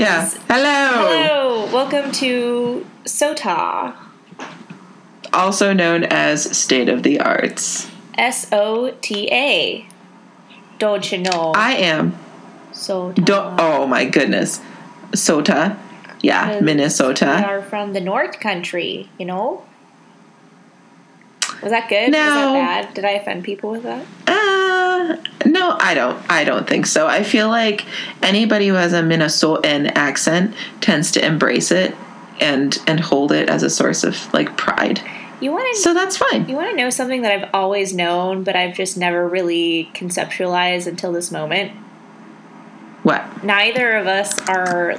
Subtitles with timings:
[0.00, 0.30] Yeah.
[0.48, 1.06] Hello.
[1.06, 1.66] Hello.
[1.70, 3.94] Welcome to SOTA.
[5.30, 7.90] Also known as State of the Arts.
[8.16, 9.86] S O T A.
[10.78, 11.52] Don't you know?
[11.54, 12.18] I am.
[12.72, 13.20] SOTA.
[13.20, 14.62] Do- oh my goodness.
[15.12, 15.76] Sota.
[16.22, 17.44] Yeah, Because We Minnesota.
[17.46, 19.64] are from the North Country, you know?
[21.62, 22.06] Was that good?
[22.08, 22.52] Was that
[22.86, 22.94] bad?
[22.94, 24.02] Did I offend people with that?
[24.26, 24.59] Uh,
[25.46, 26.18] no, I don't.
[26.30, 27.06] I don't think so.
[27.06, 27.84] I feel like
[28.22, 31.94] anybody who has a Minnesotan accent tends to embrace it
[32.40, 35.00] and and hold it as a source of like pride.
[35.40, 36.48] You want to So that's fine.
[36.48, 40.86] you want to know something that I've always known, but I've just never really conceptualized
[40.86, 41.72] until this moment?
[43.02, 43.42] What?
[43.42, 44.96] Neither of us are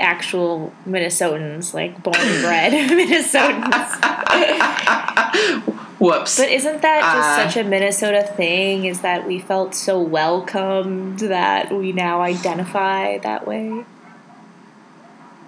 [0.00, 4.00] actual Minnesotans, like born and bred Minnesotans.
[5.98, 6.38] Whoops.
[6.38, 8.84] But isn't that just Uh, such a Minnesota thing?
[8.84, 13.84] Is that we felt so welcomed that we now identify that way?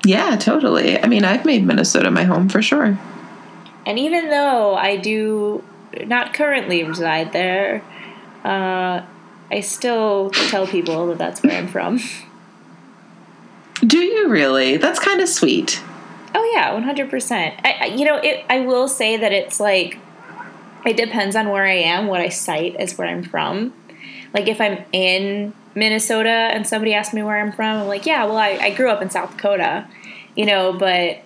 [0.05, 1.03] yeah, totally.
[1.03, 2.97] I mean, I've made Minnesota my home for sure.
[3.85, 5.65] And even though I do
[6.07, 7.83] not currently reside there,
[8.45, 9.03] uh,
[9.51, 12.01] I still tell people that that's where I'm from.
[13.87, 14.77] Do you really?
[14.77, 15.81] That's kind of sweet.
[16.35, 17.55] Oh yeah, one hundred percent.
[17.65, 19.99] I You know, it, I will say that it's like
[20.85, 22.07] it depends on where I am.
[22.07, 23.73] What I cite as where I'm from.
[24.35, 28.25] Like if I'm in Minnesota and somebody asks me where I'm from, I'm like, yeah,
[28.25, 29.87] well, I, I grew up in South Dakota,
[30.35, 30.73] you know.
[30.73, 31.19] But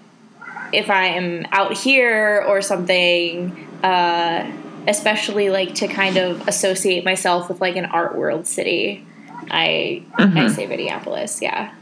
[0.72, 4.50] if I am out here or something, uh,
[4.86, 9.04] especially like to kind of associate myself with like an art world city,
[9.50, 10.50] I I Mhm.
[10.54, 11.40] say Minneapolis.
[11.42, 11.72] Yeah.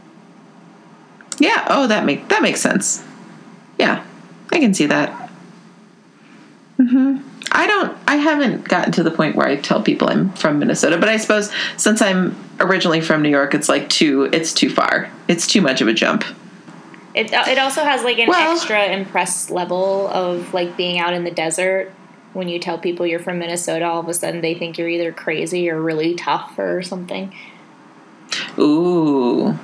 [1.39, 1.65] Yeah.
[1.69, 3.03] Oh, that make that makes sense.
[3.79, 4.03] Yeah,
[4.53, 5.11] I can see that.
[6.77, 7.19] Hmm.
[8.09, 11.19] I haven't gotten to the point where I tell people I'm from Minnesota, but I
[11.19, 14.31] suppose since I'm originally from New York, it's like too.
[14.33, 15.11] It's too far.
[15.29, 16.25] It's too much of a jump.
[17.15, 21.13] It, uh, it also has like an Well- extra impressed level of like being out
[21.13, 21.93] in the desert.
[22.33, 25.13] When you tell people you're from Minnesota, all of a sudden they think you're either
[25.13, 27.35] crazy or really tough or something.
[28.59, 29.59] Ooh.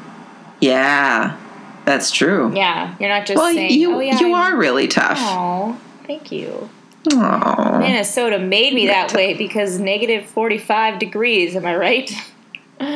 [0.61, 1.39] Yeah,
[1.87, 2.53] that's true.
[2.55, 5.19] Yeah, you're not just well, saying, you "Oh yeah, you are really tough.
[5.19, 6.69] Oh, thank you.
[7.13, 7.79] Aw.
[7.79, 11.57] Minnesota made me that way because negative 45 degrees.
[11.57, 12.11] Am I right?
[12.81, 12.87] you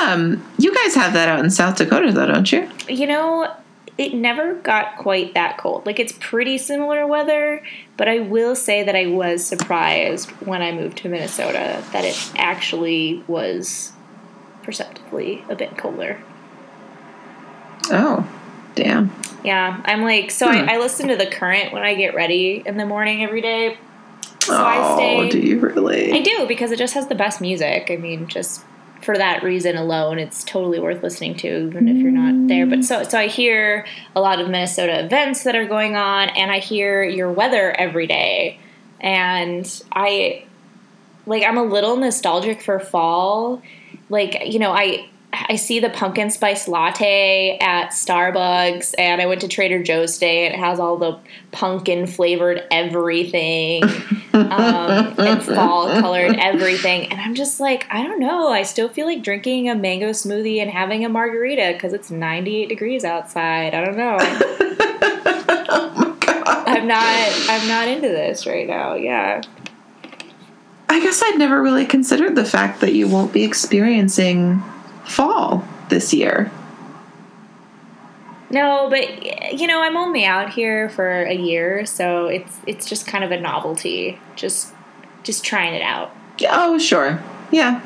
[0.00, 2.68] um you guys have that out in South Dakota though, don't you?
[2.88, 3.54] You know,
[3.98, 5.84] it never got quite that cold.
[5.84, 7.62] Like it's pretty similar weather,
[7.96, 12.32] but I will say that I was surprised when I moved to Minnesota that it
[12.36, 13.92] actually was
[14.62, 16.22] perceptibly a bit colder.
[17.90, 18.28] Oh,
[18.76, 19.10] damn.
[19.42, 20.68] Yeah, I'm like so Hmm.
[20.68, 23.76] I, I listen to the current when I get ready in the morning every day.
[24.42, 26.12] So oh, I stay do you really?
[26.12, 27.88] I do because it just has the best music.
[27.90, 28.62] I mean, just
[29.02, 32.66] for that reason alone, it's totally worth listening to, even if you're not there.
[32.66, 36.50] But so, so I hear a lot of Minnesota events that are going on, and
[36.50, 38.58] I hear your weather every day,
[39.00, 40.44] and I
[41.26, 43.62] like I'm a little nostalgic for fall.
[44.08, 49.40] Like you know, I I see the pumpkin spice latte at Starbucks, and I went
[49.42, 51.18] to Trader Joe's today, and it has all the
[51.52, 53.82] pumpkin flavored everything,
[54.32, 57.10] um, and fall colored everything.
[57.10, 58.48] And I'm just like, I don't know.
[58.48, 62.68] I still feel like drinking a mango smoothie and having a margarita because it's 98
[62.68, 63.74] degrees outside.
[63.74, 64.16] I don't know.
[65.68, 66.18] oh.
[66.66, 67.32] I'm not.
[67.48, 68.94] I'm not into this right now.
[68.94, 69.42] Yeah.
[70.88, 74.62] I guess I'd never really considered the fact that you won't be experiencing
[75.06, 76.50] fall this year.
[78.50, 83.06] No, but you know, I'm only out here for a year, so it's it's just
[83.06, 84.20] kind of a novelty.
[84.36, 84.72] Just
[85.22, 86.14] just trying it out.
[86.48, 87.20] Oh, sure.
[87.50, 87.80] Yeah.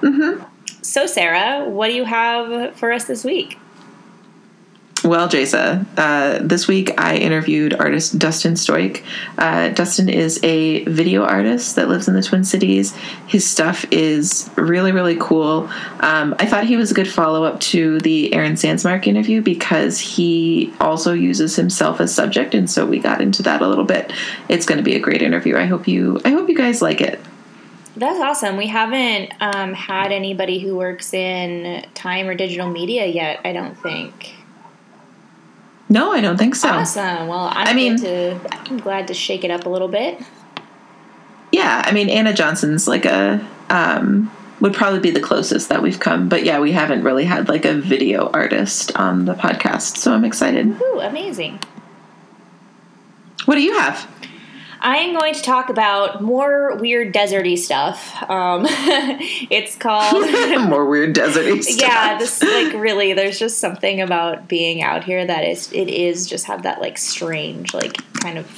[0.00, 0.42] Mm-hmm.
[0.82, 3.58] So, Sarah, what do you have for us this week?
[5.06, 9.04] Well, Jasa, uh, this week I interviewed artist Dustin Stoik.
[9.38, 12.92] Uh, Dustin is a video artist that lives in the Twin Cities.
[13.28, 15.70] His stuff is really, really cool.
[16.00, 20.00] Um, I thought he was a good follow up to the Aaron Sandsmark interview because
[20.00, 24.12] he also uses himself as subject, and so we got into that a little bit.
[24.48, 25.56] It's going to be a great interview.
[25.56, 26.20] I hope you.
[26.24, 27.20] I hope you guys like it.
[27.96, 28.56] That's awesome.
[28.56, 33.40] We haven't um, had anybody who works in time or digital media yet.
[33.44, 34.35] I don't think.
[35.88, 36.68] No, I don't think so.
[36.68, 37.28] Awesome.
[37.28, 40.20] Well, I'm I mean- to, I'm glad to shake it up a little bit.
[41.52, 44.30] Yeah, I mean Anna Johnson's like a um,
[44.60, 47.64] would probably be the closest that we've come, but yeah, we haven't really had like
[47.64, 50.66] a video artist on the podcast, so I'm excited.
[50.66, 51.60] Ooh, amazing.
[53.44, 54.08] What do you have?
[54.80, 58.22] I am going to talk about more weird deserty stuff.
[58.30, 60.28] Um, it's called
[60.68, 61.88] more weird deserty stuff.
[61.88, 63.12] Yeah, this like really.
[63.12, 66.98] There's just something about being out here that is it is just have that like
[66.98, 68.50] strange like kind of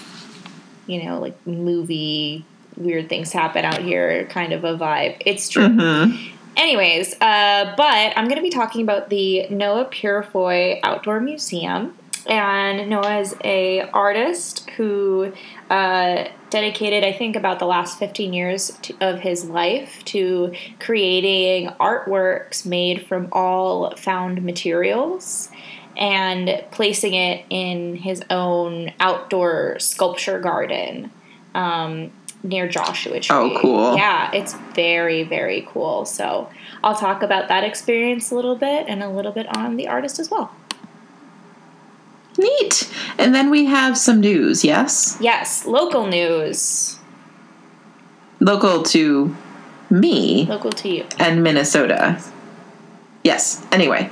[0.87, 2.45] you know like movie
[2.77, 5.21] weird things happen out here kind of a vibe.
[5.25, 5.69] It's true.
[5.69, 6.35] Mm-hmm.
[6.57, 11.97] Anyways, uh, but I'm going to be talking about the Noah Purifoy Outdoor Museum.
[12.27, 15.33] And Noah is a artist who
[15.71, 21.69] uh, dedicated, I think, about the last 15 years to, of his life to creating
[21.81, 25.51] artworks made from all found materials
[25.97, 31.11] and placing it in his own outdoor sculpture garden.
[31.55, 32.13] Um,
[32.43, 33.37] near Joshua Tree.
[33.37, 33.97] Oh, cool.
[33.97, 36.05] Yeah, it's very, very cool.
[36.05, 36.49] So
[36.83, 40.19] I'll talk about that experience a little bit and a little bit on the artist
[40.19, 40.55] as well.
[42.39, 42.91] Neat.
[43.19, 45.19] And then we have some news, yes?
[45.21, 46.99] Yes, local news.
[48.41, 49.37] Local to
[49.91, 50.47] me.
[50.47, 51.07] Local to you.
[51.19, 52.23] And Minnesota.
[53.25, 53.67] Yes.
[53.73, 54.11] Anyway.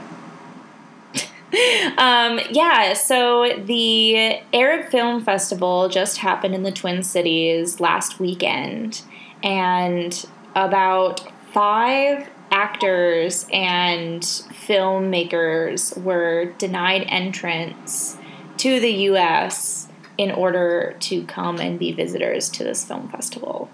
[1.99, 9.02] um, yeah, so the Arab Film Festival just happened in the Twin Cities last weekend,
[9.43, 11.20] and about
[11.52, 18.16] five actors and filmmakers were denied entrance
[18.58, 19.88] to the U.S.
[20.19, 23.70] in order to come and be visitors to this film festival.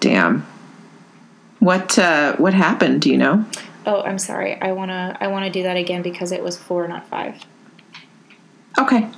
[0.00, 0.46] Damn.
[1.58, 3.02] What uh, what happened?
[3.02, 3.44] Do you know?
[3.86, 4.60] Oh, I'm sorry.
[4.60, 7.44] I wanna I wanna do that again because it was four, not five.
[8.78, 9.08] Okay.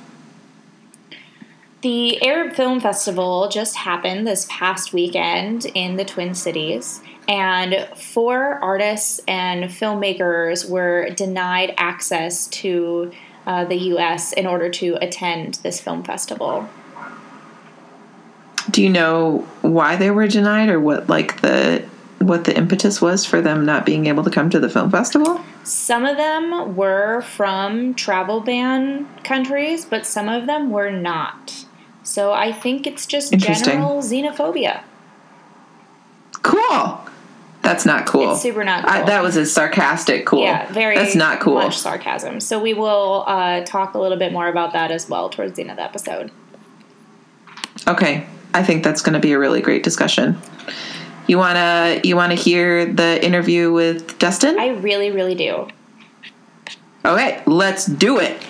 [1.80, 8.54] The Arab Film Festival just happened this past weekend in the Twin Cities, and four
[8.54, 13.12] artists and filmmakers were denied access to
[13.48, 14.34] uh, the U.S.
[14.34, 16.68] in order to attend this film festival.
[18.70, 21.82] Do you know why they were denied, or what like the
[22.18, 25.40] what the impetus was for them not being able to come to the film festival?
[25.64, 31.64] Some of them were from travel ban countries, but some of them were not.
[32.02, 34.82] So I think it's just general xenophobia.
[36.42, 37.00] Cool.
[37.68, 38.32] That's not cool.
[38.32, 38.94] It's super not cool.
[38.94, 40.42] I, that was a sarcastic cool.
[40.42, 40.96] Yeah, very.
[40.96, 41.56] That's not cool.
[41.56, 42.40] Much sarcasm.
[42.40, 45.62] So we will uh, talk a little bit more about that as well towards the
[45.62, 46.30] end of the episode.
[47.86, 50.38] Okay, I think that's going to be a really great discussion.
[51.26, 54.58] You wanna you wanna hear the interview with Dustin?
[54.58, 55.68] I really, really do.
[57.04, 58.42] Okay, let's do it.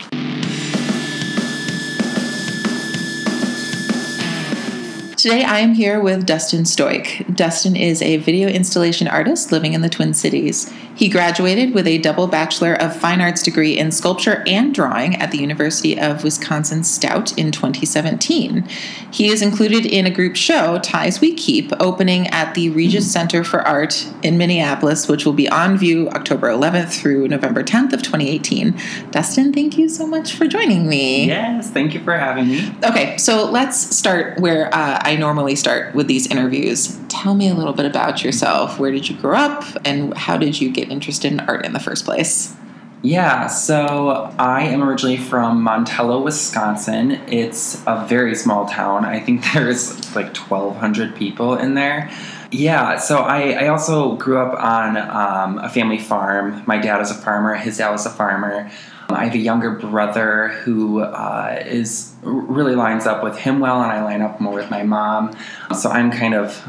[5.19, 7.35] Today I am here with Dustin Stoik.
[7.35, 10.73] Dustin is a video installation artist living in the Twin Cities.
[10.99, 15.31] He graduated with a double Bachelor of Fine Arts degree in sculpture and drawing at
[15.31, 18.67] the University of Wisconsin Stout in 2017.
[19.13, 23.45] He is included in a group show, Ties We Keep, opening at the Regis Center
[23.45, 28.03] for Art in Minneapolis, which will be on view October 11th through November 10th of
[28.03, 28.77] 2018.
[29.13, 31.27] Dustin, thank you so much for joining me.
[31.29, 32.73] Yes, thank you for having me.
[32.83, 36.99] Okay, so let's start where uh, I normally start with these interviews.
[37.09, 38.81] Tell me a little bit about yourself.
[38.81, 41.81] Where did you grow up, and how did you get interested in art in the
[41.81, 42.55] first place?
[43.03, 47.13] Yeah, so I am originally from Montello, Wisconsin.
[47.29, 49.05] It's a very small town.
[49.05, 52.11] I think there's like 1,200 people in there.
[52.51, 56.63] Yeah, so I, I also grew up on um, a family farm.
[56.67, 58.71] My dad is a farmer, his dad was a farmer.
[59.11, 63.91] I have a younger brother who uh, is really lines up with him well, and
[63.91, 65.35] I line up more with my mom.
[65.79, 66.63] So I'm kind of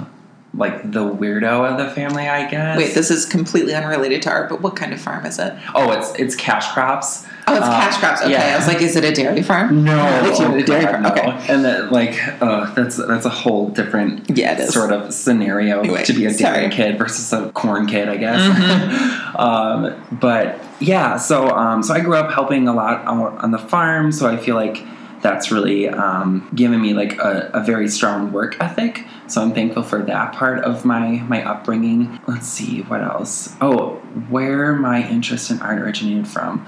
[0.53, 2.77] like the weirdo of the family, I guess.
[2.77, 5.53] Wait, this is completely unrelated to art, but what kind of farm is it?
[5.75, 7.25] Oh, it's it's cash crops.
[7.47, 8.21] Oh, it's uh, cash crops.
[8.21, 8.53] Okay, yeah.
[8.53, 9.83] I was like, is it a dairy farm?
[9.83, 11.03] No, it's oh, a dairy farm.
[11.03, 11.09] No.
[11.09, 16.03] Okay, and that like, uh, that's that's a whole different yeah, sort of scenario anyway,
[16.03, 16.69] to be a dairy sorry.
[16.69, 18.41] kid versus a corn kid, I guess.
[18.41, 19.37] Mm-hmm.
[19.39, 23.59] um, but yeah, so um, so I grew up helping a lot on, on the
[23.59, 24.83] farm, so I feel like
[25.21, 29.05] that's really um, given me like a, a, very strong work ethic.
[29.27, 32.19] So I'm thankful for that part of my my upbringing.
[32.27, 33.55] Let's see what else.
[33.61, 33.95] Oh,
[34.29, 36.65] where my interest in art originated from.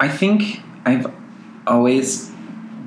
[0.00, 1.12] I think I've
[1.66, 2.30] always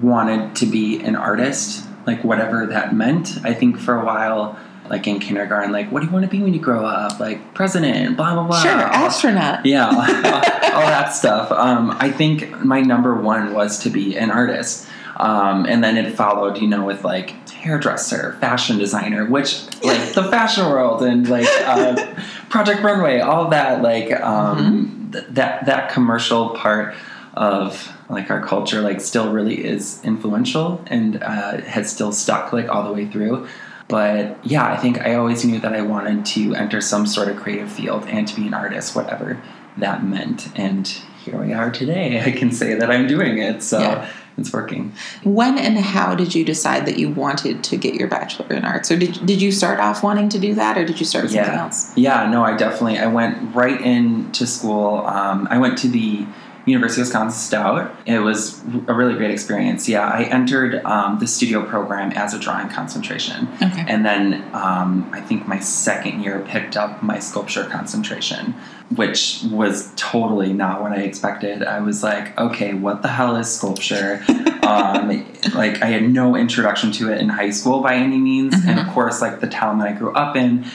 [0.02, 3.38] wanted to be an artist, like whatever that meant.
[3.44, 4.60] I think for a while
[4.90, 7.20] like in kindergarten, like, what do you want to be when you grow up?
[7.20, 8.62] Like, president, blah, blah, blah.
[8.62, 9.66] Sure, astronaut.
[9.66, 9.96] Yeah, all,
[10.76, 11.52] all that stuff.
[11.52, 14.88] Um, I think my number one was to be an artist.
[15.18, 20.24] Um, and then it followed, you know, with like hairdresser, fashion designer, which like the
[20.30, 22.16] fashion world and like uh,
[22.50, 25.12] Project Runway, all that, like, um, mm-hmm.
[25.12, 26.96] th- that, that commercial part
[27.34, 32.70] of like our culture like still really is influential and uh, has still stuck like
[32.70, 33.48] all the way through.
[33.88, 37.38] But yeah, I think I always knew that I wanted to enter some sort of
[37.38, 39.42] creative field and to be an artist, whatever
[39.78, 40.48] that meant.
[40.58, 40.88] And
[41.24, 42.22] here we are today.
[42.22, 43.62] I can say that I'm doing it.
[43.62, 44.10] So Yeah.
[44.38, 44.94] It's working.
[45.24, 48.92] When and how did you decide that you wanted to get your bachelor in arts,
[48.92, 51.34] or did did you start off wanting to do that, or did you start with
[51.34, 51.96] something else?
[51.96, 55.06] Yeah, no, I definitely I went right into school.
[55.06, 56.26] Um, I went to the
[56.66, 57.96] University of Wisconsin Stout.
[58.06, 59.88] It was a really great experience.
[59.88, 63.86] Yeah, I entered um, the studio program as a drawing concentration, Okay.
[63.88, 68.56] and then um, I think my second year picked up my sculpture concentration,
[68.96, 71.64] which was totally not what I expected.
[71.64, 74.24] I was like, okay, what the hell is sculpture?
[74.64, 75.10] um,
[75.54, 78.88] like I had no introduction to it in high school by any means, and of
[78.94, 80.66] course, like the town that I grew up in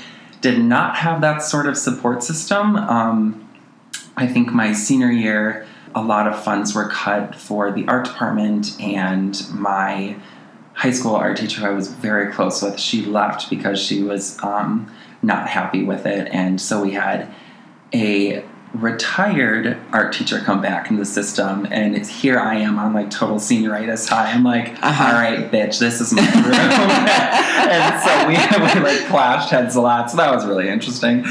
[0.40, 2.76] did not have that sort of support system.
[2.76, 3.46] Um,
[4.16, 8.80] I think my senior year, a lot of funds were cut for the art department,
[8.80, 10.16] and my
[10.74, 14.42] high school art teacher, who I was very close with, she left because she was
[14.42, 14.92] um,
[15.22, 17.32] not happy with it, and so we had
[17.92, 22.92] a retired art teacher come back in the system and it's, here I am on
[22.92, 24.30] like total senioritis high.
[24.30, 25.04] I'm like, Uh-huh.
[25.06, 26.52] "All right, bitch, this is my room.
[27.70, 30.10] and so we, we like clashed heads a lot.
[30.10, 31.24] So that was really interesting.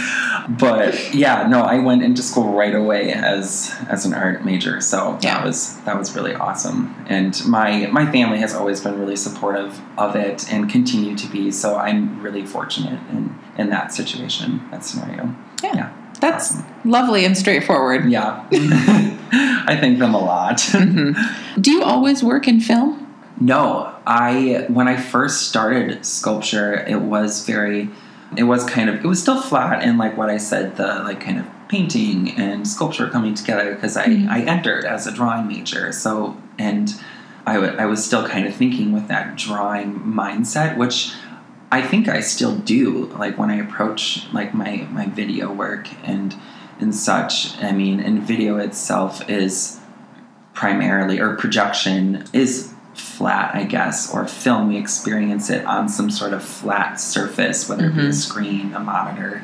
[0.50, 4.81] But yeah, no, I went into school right away as as an art major.
[4.81, 5.36] So Yeah.
[5.36, 6.93] that was that was really awesome.
[7.08, 11.51] And my my family has always been really supportive of it and continue to be.
[11.51, 15.34] So I'm really fortunate in in that situation, that scenario.
[15.63, 15.75] Yeah.
[15.75, 15.93] Yeah.
[16.19, 18.09] That's lovely and straightforward.
[18.11, 18.45] Yeah.
[18.51, 20.57] I thank them a lot.
[20.59, 21.61] Mhm.
[21.61, 23.05] Do you always work in film?
[23.39, 27.89] No, I when I first started sculpture, it was very
[28.35, 31.21] it was kind of it was still flat and like what I said, the like
[31.21, 34.29] kind of painting and sculpture coming together because I, Mhm.
[34.29, 35.91] I entered as a drawing major.
[35.91, 36.93] So and
[37.45, 41.13] I wa- I was still kind of thinking with that drawing mindset, which
[41.71, 43.05] I think I still do.
[43.17, 46.35] Like when I approach like my my video work and
[46.79, 47.57] and such.
[47.61, 49.79] I mean, and video itself is
[50.53, 54.69] primarily or projection is flat, I guess, or film.
[54.69, 58.13] We experience it on some sort of flat surface, whether it be a Mhm.
[58.13, 59.41] screen, a monitor,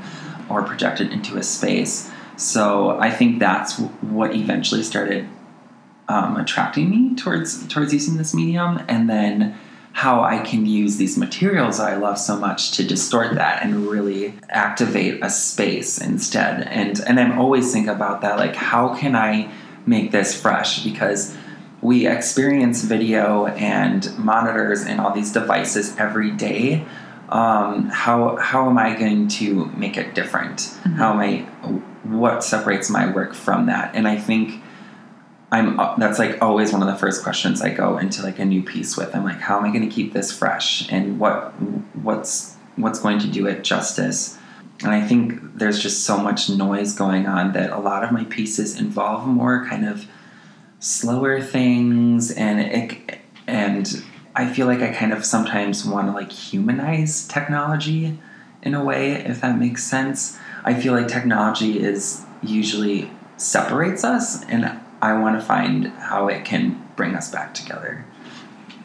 [0.49, 2.09] or projected into a space.
[2.37, 5.27] So I think that's w- what eventually started
[6.07, 9.55] um, attracting me towards towards using this medium, and then
[9.95, 14.33] how I can use these materials I love so much to distort that and really
[14.49, 16.67] activate a space instead.
[16.67, 19.49] And and I'm always think about that like how can I
[19.85, 21.33] make this fresh because
[21.81, 26.85] we experience video and monitors and all these devices every day.
[27.29, 30.77] Um, how how am I going to make it different?
[30.97, 31.37] How am I?
[32.03, 33.95] What separates my work from that?
[33.95, 34.61] And I think
[35.51, 38.45] I'm uh, that's like always one of the first questions I go into like a
[38.45, 39.15] new piece with.
[39.15, 41.51] I'm like, how am I going to keep this fresh, and what
[41.95, 44.37] what's what's going to do it justice?
[44.81, 48.25] And I think there's just so much noise going on that a lot of my
[48.25, 50.05] pieces involve more kind of
[50.79, 54.03] slower things, and it and
[54.35, 58.19] I feel like I kind of sometimes want to like humanize technology
[58.63, 60.37] in a way, if that makes sense.
[60.63, 66.45] I feel like technology is usually separates us, and I want to find how it
[66.45, 68.05] can bring us back together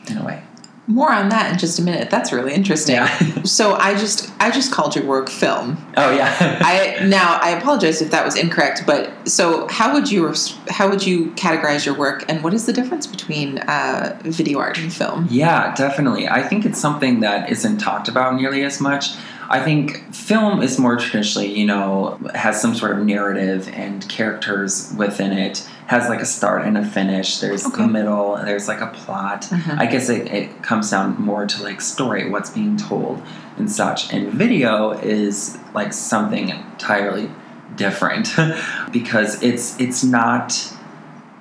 [0.09, 0.43] in a way.
[0.87, 2.11] More on that in just a minute.
[2.11, 2.97] That's really interesting.
[2.97, 3.17] Yeah.
[3.45, 5.79] So I just I just called your work film.
[5.97, 6.37] Oh yeah.
[6.63, 10.35] I now I apologize if that was incorrect, but so how would you
[10.69, 14.79] how would you categorize your work, and what is the difference between uh, video art
[14.79, 15.27] and film?
[15.31, 16.29] Yeah, definitely.
[16.29, 19.15] I think it's something that isn't talked about nearly as much.
[19.53, 24.95] I think film is more traditionally, you know, has some sort of narrative and characters
[24.97, 27.39] within it, has like a start and a finish.
[27.39, 27.83] There's Okay.
[27.83, 29.43] a middle, there's like a plot.
[29.51, 29.77] Mhm.
[29.77, 33.21] I guess it, it comes down more to like story, what's being told
[33.59, 34.13] and such.
[34.13, 37.29] And video is like something entirely
[37.75, 38.33] different
[38.93, 40.75] because it's it's not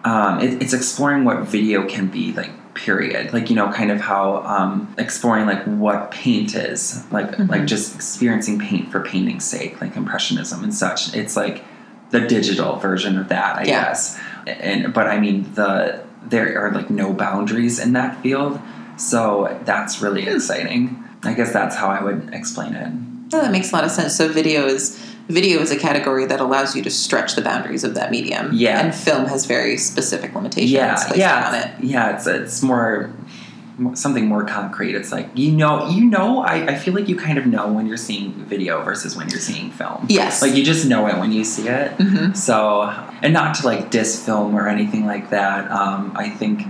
[0.04, 4.00] um, it, it's exploring what video can be like period like you know kind of
[4.00, 7.50] how um, exploring like what paint is like Mhm.
[7.50, 11.64] like just experiencing paint for painting's sake like impressionism and such it's like
[12.12, 13.84] the digital version of that i Yeah.
[13.86, 18.60] guess and but i mean the there are like no boundaries in that field
[18.98, 20.36] so that's really Hmm.
[20.36, 22.92] exciting i guess that's how i would explain it
[23.32, 24.16] No, that makes a lot of sense.
[24.16, 24.98] So video is
[25.30, 28.50] video is a category that allows you to stretch the boundaries of that medium.
[28.54, 28.80] Yeah.
[28.84, 31.84] and film has very specific limitations yeah placed yeah on it.
[31.84, 33.12] yeah it's it's more
[33.94, 34.94] something more concrete.
[34.94, 36.40] It's like you know, you know.
[36.42, 39.40] I, I feel like you kind of know when you're seeing video versus when you're
[39.40, 40.06] seeing film.
[40.10, 40.42] Yes.
[40.42, 41.98] Like you just know it when you see it.
[41.98, 42.36] Mhm.
[42.36, 42.82] So,
[43.24, 45.72] and not to like diss film or anything like that.
[45.72, 46.64] Um, I think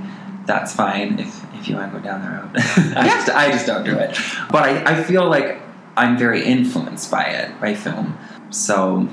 [0.45, 2.95] that's fine if, if you want to go down that road.
[2.95, 3.15] I, Yeah.
[3.15, 4.15] just, I just don't do it.
[4.51, 5.59] But I, I feel like
[5.97, 8.19] I'm very influenced by it, by film.
[8.49, 9.07] So,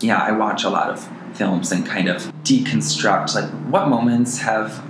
[0.00, 4.84] yeah, I watch a lot of films and kind of deconstruct like what moments have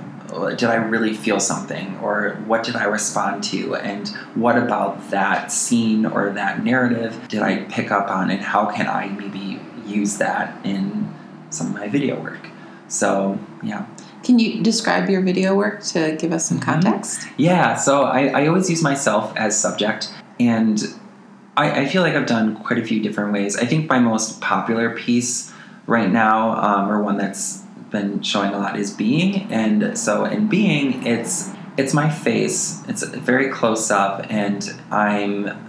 [0.57, 5.51] did I really feel something or what did I respond to and what about that
[5.51, 10.19] scene or that narrative did I pick up on and how can I maybe use
[10.19, 11.13] that in
[11.51, 12.47] some of my video work.
[12.87, 13.87] So, yeah.
[14.23, 16.65] Can you describe your video work to give us some Mhm.
[16.65, 17.27] context?
[17.37, 20.81] Yeah, so I, I always use myself as subject, and
[21.57, 23.57] I, I feel like I've done quite a few different ways.
[23.57, 25.53] I think my most popular piece
[25.87, 29.51] right now, um, or one that's been showing a lot, is being.
[29.53, 32.83] And so in being, it's it's my face.
[32.89, 35.69] It's very close up, and I'm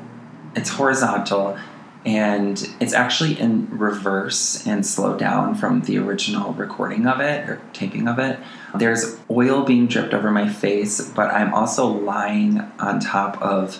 [0.55, 1.57] it's horizontal,
[2.05, 7.61] and it's actually in reverse and slowed down from the original recording of it or
[7.73, 8.39] taping of it.
[8.75, 13.79] There's oil being dripped over my face, but I'm also lying on top of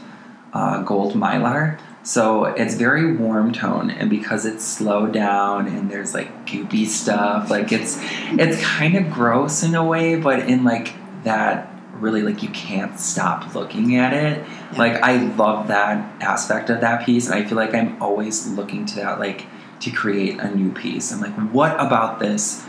[0.53, 1.79] uh, gold mylar.
[2.03, 7.51] So it's very warm tone, and because it's slowed down and there's like goopy stuff,
[7.51, 7.99] like it's
[8.31, 12.99] it's kind of gross in a way, but in like that really like you can't
[12.99, 14.43] stop looking at it.
[14.71, 14.77] Yeah.
[14.77, 18.85] Like I love that aspect of that piece, and I feel like I'm always looking
[18.87, 19.45] to that like
[19.81, 21.11] to create a new piece.
[21.11, 22.65] I'm like, what about this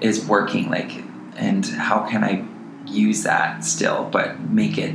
[0.00, 0.70] is working?
[0.70, 1.04] Like,
[1.36, 2.44] and how can I
[2.86, 4.94] use that still, but make it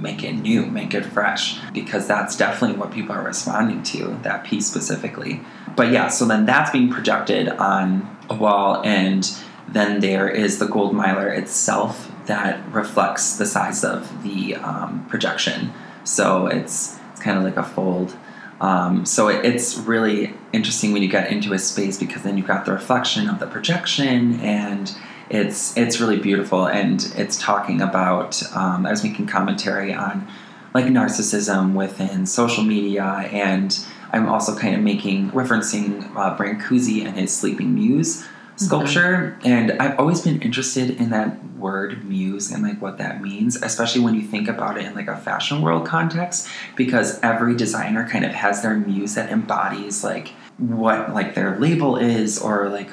[0.00, 4.44] make it new, make it fresh, because that's definitely what people are responding to, that
[4.44, 5.40] piece specifically.
[5.76, 9.30] But yeah, so then that's being projected on a wall, and
[9.68, 15.72] then there is the gold mylar itself that reflects the size of the um, projection.
[16.04, 18.16] So it's it's kind of like a fold.
[18.60, 22.46] Um, so it, it's really interesting when you get into a space because then you've
[22.46, 24.94] got the reflection of the projection and
[25.30, 30.26] it's it's really beautiful and it's talking about um, i was making commentary on
[30.74, 37.16] like narcissism within social media and i'm also kind of making referencing uh, brancusi and
[37.16, 42.80] his sleeping muse sculpture and i've always been interested in that word muse and like
[42.80, 46.48] what that means especially when you think about it in like a fashion world context
[46.74, 51.96] because every designer kind of has their muse that embodies like what like their label
[51.96, 52.90] is or like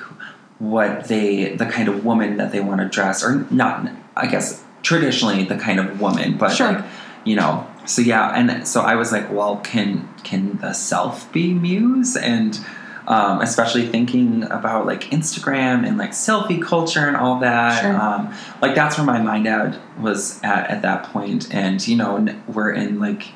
[0.60, 4.64] what they the kind of woman that they want to dress or not i guess
[4.84, 6.72] traditionally the kind of woman but Sure.
[6.74, 6.86] like
[7.26, 11.54] you know so yeah and so i was like well can can the self be
[11.54, 12.60] muse and
[13.08, 17.96] um, especially thinking about like instagram and like selfie culture and all that Sure.
[17.96, 22.26] um, like that's where my mind at was at at that point and you know
[22.48, 23.28] we're in like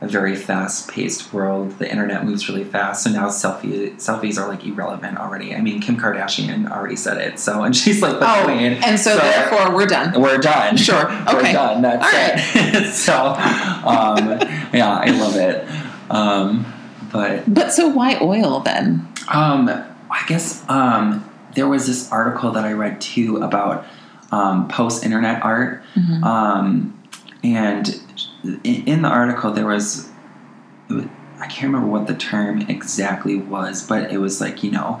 [0.00, 1.78] a very fast-paced world.
[1.78, 5.54] The internet moves really fast, so now selfie selfies are like irrelevant already.
[5.54, 8.74] I mean, Kim Kardashian already said it, so and she's like the Oh, queen.
[8.84, 10.20] and so, therefore we're done.
[10.20, 10.76] we're done.
[10.76, 11.52] Sure, we're okay.
[11.52, 11.80] done.
[11.82, 12.92] That's All it.
[12.92, 13.16] so,
[13.88, 14.28] um,
[14.74, 15.66] yeah, I love it.
[16.10, 16.66] Um,
[17.12, 19.08] but But so why oil then?
[19.28, 19.68] um,
[20.10, 23.86] I guess um, there was this article that I read too about
[24.30, 26.22] um, post-internet art, Mhm.
[26.22, 26.98] um,
[27.42, 27.98] and
[28.64, 30.08] in, the article there was
[30.90, 35.00] I can't remember what the term exactly was, but it was like you know.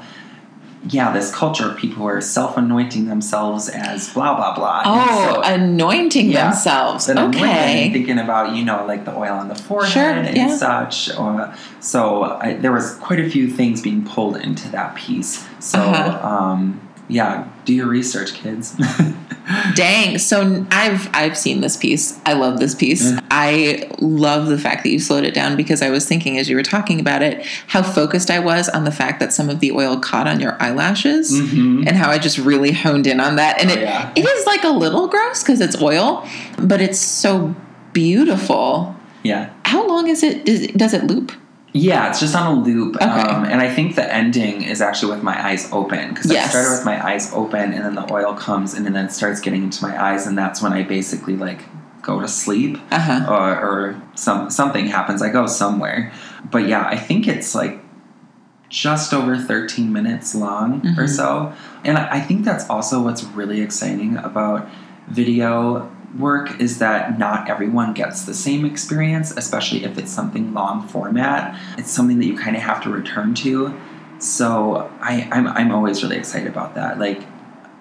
[0.88, 4.82] Yeah, this culture of people who are self-anointing themselves as blah blah blah.
[4.84, 6.44] Oh, so- anointing Yeah.
[6.44, 7.06] themselves.
[7.06, 7.90] then Okay.
[7.92, 10.54] thinking about you know like the oil on the forehead Sure, and yeah.
[10.56, 11.10] such.
[11.18, 15.44] Or, so I, there was quite a few things being pulled into that piece.
[15.58, 16.24] So Uh-huh.
[16.28, 18.76] um, yeah, do your research, kids.
[19.76, 20.18] Dang.
[20.18, 22.18] So I've I've seen this piece.
[22.26, 23.04] I love this piece.
[23.12, 23.20] Yeah.
[23.30, 26.56] I love the fact that you slowed it down because I was thinking as you
[26.56, 29.70] were talking about it how focused I was on the fact that some of the
[29.70, 31.86] oil caught on your eyelashes Mhm.
[31.86, 33.60] and how I just really honed in on that.
[33.60, 34.10] And Oh, it yeah.
[34.16, 36.26] it is like a little gross because it's oil,
[36.58, 37.54] but it's so
[37.92, 38.96] beautiful.
[39.22, 39.50] Yeah.
[39.64, 40.44] How long is it?
[40.76, 41.32] does it loop?
[41.76, 42.96] Yeah, it's just on a loop.
[42.96, 43.04] Okay.
[43.04, 46.70] Um, and I think the ending is actually with my eyes open because I started
[46.70, 49.82] with my eyes open and then the oil comes and then it starts getting into
[49.82, 51.64] my eyes and that's when I basically like
[52.02, 52.78] go to sleep.
[52.90, 53.26] Uh huh.
[53.28, 55.20] or, or some something happens.
[55.22, 56.12] I go somewhere,
[56.50, 57.80] but yeah, I think it's like
[58.68, 61.08] just over 13 minutes long or Mhm.
[61.08, 61.52] so.
[61.84, 64.68] And I think that's also what's really exciting about
[65.08, 70.86] video work is that not everyone gets the same experience, especially if it's something long
[70.88, 71.58] format.
[71.78, 73.78] It's something that you kind of have to return to.
[74.18, 76.98] So I, I'm, I'm always really excited about that.
[76.98, 77.22] Like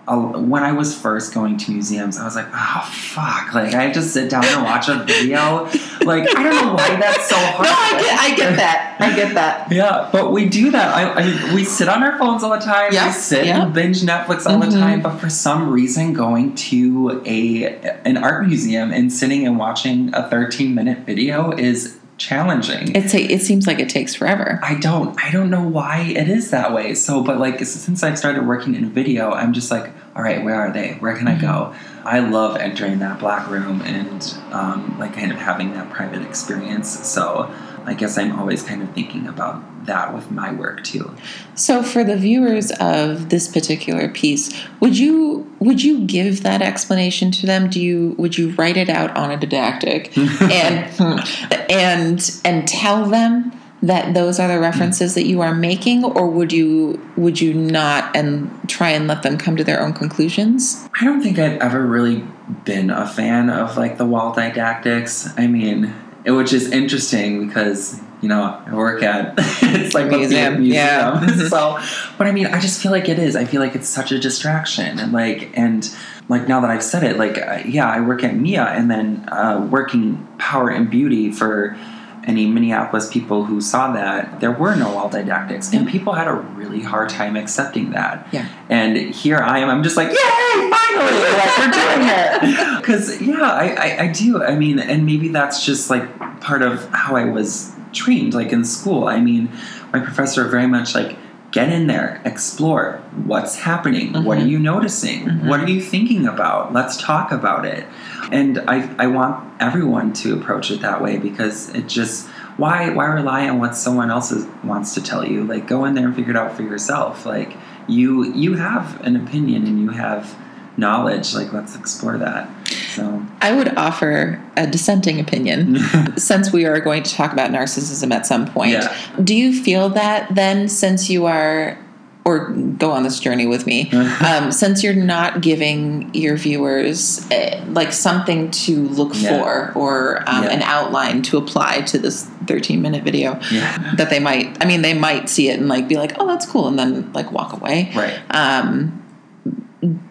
[0.07, 3.53] when I was first going to museums, I was like, oh fuck!
[3.53, 5.63] Like I have to sit down and watch a video.
[6.05, 7.65] like I don't know why that's so hard.
[7.65, 8.97] No, I get, I get that.
[8.99, 9.71] I get that.
[9.71, 10.93] Yeah, but we do that.
[10.95, 12.93] I, I we sit on our phones all the time.
[12.93, 13.63] Yeah, We sit yeah.
[13.63, 14.73] and binge Netflix all the Mhm.
[14.79, 15.01] time.
[15.01, 17.65] But for some reason, going to a
[18.05, 22.95] an art museum and sitting and watching a 13 minute video is challenging.
[22.95, 24.59] It's a, it seems like it takes forever.
[24.63, 26.95] I don't I don't know why it is that way.
[26.95, 30.55] So, but like since I've started working in video, I'm just like, all right, where
[30.55, 30.93] are they?
[30.93, 31.75] Where can I go?
[32.05, 36.87] I love entering that black room and um, like kind of having that private experience.
[37.07, 37.51] So,
[37.85, 41.15] I guess I'm always kind of thinking about that with my work too.
[41.53, 47.31] So for the viewers of this particular piece, would you would you give that explanation
[47.31, 47.69] to them?
[47.69, 51.31] Do you would you write it out on a didactic and
[51.69, 53.51] and and tell them
[53.83, 58.15] that those are the references that you are making or would you would you not
[58.15, 60.87] and try and let them come to their own conclusions?
[60.99, 62.23] I don't think I've ever really
[62.63, 65.29] been a fan of like the wall didactics.
[65.37, 65.93] I mean,
[66.25, 71.25] which is interesting because you know I work at it's like a Museum, yeah.
[71.49, 71.79] so.
[72.17, 73.35] But I mean, I just feel like it is.
[73.35, 75.89] I feel like it's such a distraction, and like and
[76.27, 79.27] like now that I've said it, like uh, yeah, I work at Mia, and then
[79.29, 81.77] uh, working Power and Beauty for
[82.25, 86.33] any Minneapolis people who saw that, there were no wall didactics, and people had a
[86.33, 88.27] really hard time accepting that.
[88.31, 88.47] Yeah.
[88.69, 89.69] And here I am.
[89.69, 90.15] I'm just like, yay!
[90.15, 92.75] Finally, like we're doing it.
[92.85, 94.43] Because yeah, I, I I do.
[94.43, 96.05] I mean, and maybe that's just like
[96.39, 99.07] part of how I was trained, like in school.
[99.07, 99.49] I mean,
[99.91, 101.17] my professor very much like
[101.55, 104.11] get in there, explore what's happening.
[104.25, 104.49] What are Mhm.
[104.49, 105.21] you noticing?
[105.25, 105.47] Mhm.
[105.49, 106.73] What are you thinking about?
[106.73, 107.85] Let's talk about it.
[108.29, 113.05] And I I want everyone to approach it that way because it just why why
[113.05, 115.45] rely on what someone else is, wants to tell you?
[115.45, 117.25] Like go in there and figure it out for yourself.
[117.25, 117.51] Like
[117.87, 118.09] you
[118.43, 120.35] you have an opinion and you have
[120.77, 121.33] knowledge.
[121.33, 122.49] Like let's explore that.
[122.89, 125.77] So I would offer a dissenting opinion
[126.17, 128.71] since we are going to talk about narcissism at some point.
[128.71, 128.95] Yeah.
[129.23, 131.77] Do you feel that then, since you are,
[132.23, 133.91] or go on this journey with me,
[134.25, 139.37] um, since you're not giving your viewers eh, like something to look Yeah.
[139.73, 140.49] for or um, Yeah.
[140.51, 143.93] an outline to apply to this 13 minute video, yeah.
[143.97, 146.45] that they might, I mean, they might see it and like be like, oh, that's
[146.45, 147.91] cool, and then like walk away.
[147.95, 148.19] Right.
[148.31, 149.01] Um,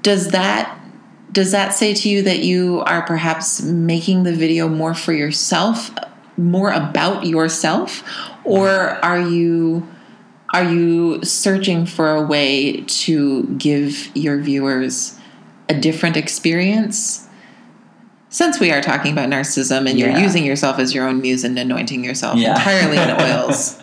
[0.03, 0.81] does that
[1.33, 5.91] does that say to you that you are perhaps making the video more for yourself,
[6.37, 8.05] more about yourself,
[8.45, 9.87] or are you
[10.53, 15.19] are you searching for a way to give your viewers
[15.69, 17.27] a different experience?
[18.29, 21.59] Since we are talking about narcissism and you're using yourself as your own muse and
[21.59, 22.55] anointing yourself Yeah.
[22.57, 23.81] entirely in oils,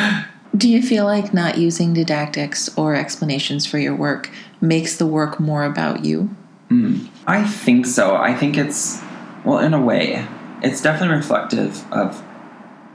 [0.56, 4.30] do you feel like not using didactics or explanations for your work
[4.64, 6.34] makes the work more about you?
[6.70, 8.16] Mm, I think so.
[8.16, 9.00] I think it's,
[9.44, 10.26] well, in a way,
[10.62, 12.24] it's definitely reflective of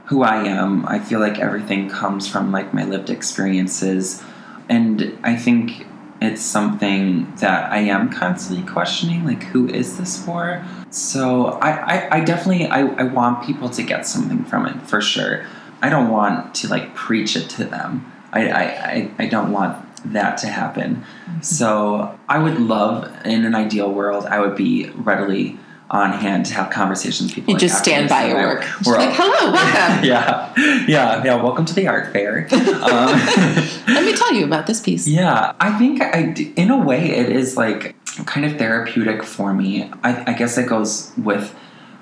[0.06, 0.84] who I am.
[0.86, 4.22] I feel like everything comes from like my lived experiences.
[4.68, 5.86] And I think
[6.20, 10.64] it's something that I am constantly questioning like, who is this for?
[10.90, 15.00] So I, I, I definitely, I, I want people to get something from it for
[15.00, 15.46] sure.
[15.80, 18.12] I don't want to like preach it to them.
[18.32, 21.04] I, I, I, I don't want that to happen.
[21.42, 25.58] So I would love, in an ideal world, I would be readily
[25.90, 27.50] on hand to have conversations with people.
[27.50, 28.64] You like, just stand by your work.
[28.86, 30.04] We're like, hello, welcome.
[30.08, 30.52] yeah,
[30.86, 31.34] yeah, yeah.
[31.34, 32.48] Welcome to the art fair.
[32.80, 33.10] Um,
[33.88, 35.06] Let me tell you about this piece.
[35.06, 37.94] yeah, I think I, in a way, it is like
[38.26, 39.90] kind of therapeutic for me.
[40.02, 41.54] I, I guess it goes with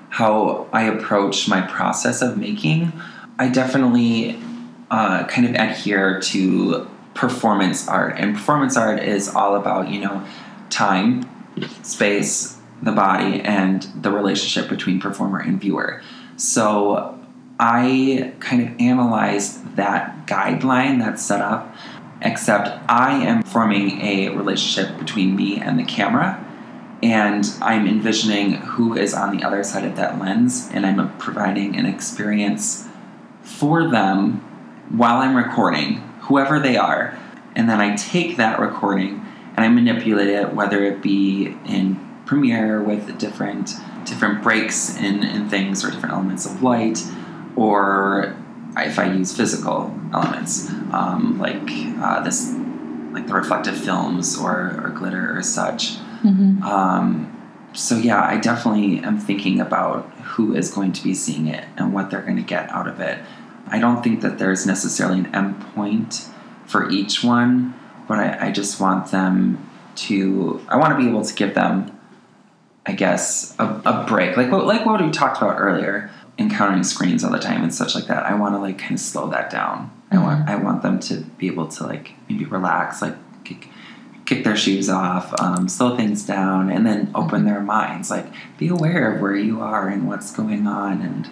[0.09, 2.93] how I approach my process of making.
[3.37, 4.39] I definitely
[4.89, 10.25] uh, kind of adhere to performance art, and performance art is all about you know
[10.69, 11.29] time,
[11.83, 16.01] space, the body, and the relationship between performer and viewer.
[16.37, 17.19] So
[17.59, 21.75] I kind of analyzed that guideline that's set up,
[22.21, 26.41] except I am forming a relationship between me and the camera,
[27.03, 31.75] and I'm envisioning who is on the other side of that lens, and I'm providing
[31.75, 32.87] an experience
[33.41, 34.37] for them
[34.89, 37.17] while I'm recording, whoever they are.
[37.55, 39.25] And then I take that recording
[39.57, 43.73] and I manipulate it, whether it be in Premiere with different
[44.05, 47.03] different breaks in, in things or different elements of light,
[47.55, 48.35] or
[48.77, 52.53] if I use physical elements, um, like uh, this,
[53.11, 55.97] like the reflective films or, or glitter or such.
[56.23, 56.61] Mhm.
[56.61, 57.35] Um,
[57.73, 61.93] so yeah, I definitely am thinking about who is going to be seeing it and
[61.93, 63.19] what they're going to get out of it.
[63.71, 66.27] I don't think that there's necessarily an endpoint
[66.65, 67.73] for each one,
[68.07, 71.97] but I, I just want them to I want to be able to give them
[72.85, 74.37] I guess a, a break.
[74.37, 77.93] Like what like what we talked about earlier encountering screens all the time and such
[77.95, 78.23] like that.
[78.25, 79.91] I want to like kind of slow that down.
[80.11, 83.67] I want I want them to be able to like maybe relax like kick,
[84.25, 88.09] kick their shoes off um, slow things down and then open their minds.
[88.09, 88.27] Like
[88.57, 91.29] be aware of where you are and what's going on and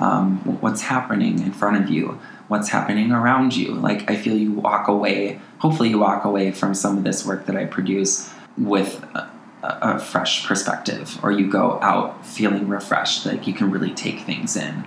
[0.00, 3.74] um, what's happening in front of you what's happening around you.
[3.74, 7.46] Like I feel you walk away hopefully you walk away from some of this work
[7.46, 9.30] that I produce with a,
[9.62, 14.56] a fresh perspective or you go out feeling refreshed like you can really take things
[14.56, 14.86] in.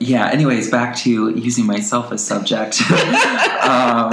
[0.00, 2.80] Yeah anyways back to using myself as subject.
[3.58, 4.12] Um,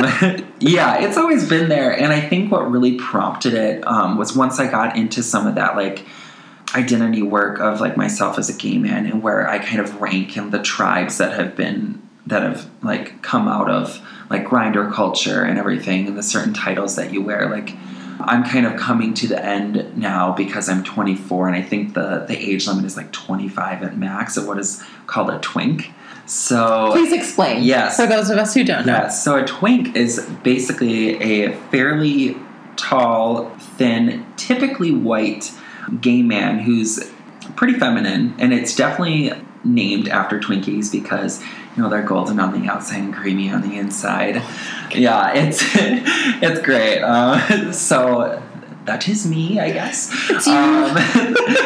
[0.60, 4.60] yeah it's always been there and i think what really prompted it um, was once
[4.60, 6.04] i got into some of that like
[6.76, 10.36] identity work of like myself as a gay man and where i kind of rank
[10.36, 15.44] in the tribes that have been that have like come out of like Grindr culture
[15.44, 17.74] and everything and the certain titles that you wear like
[18.20, 22.26] i'm kind of coming to the end now because i'm 24 and i think the
[22.28, 25.92] the age limit is like 25 at max of what is called a twink
[26.28, 27.64] so Please explain.
[27.64, 27.98] Yes.
[27.98, 28.94] For those of us who don't know.
[28.94, 29.24] Yes.
[29.24, 32.36] So a twink is basically a fairly
[32.78, 35.52] tall, thin, typically white
[36.02, 37.12] gay man who's
[37.56, 39.32] pretty feminine, and it's definitely
[39.64, 41.42] named after Twinkies because
[41.76, 44.42] you know they're golden on the outside and creamy on the inside.
[44.92, 45.62] Yeah, it's
[46.42, 47.02] it's great.
[47.02, 48.42] Uh, so
[48.86, 50.12] that is me, I guess.
[50.48, 50.94] Um,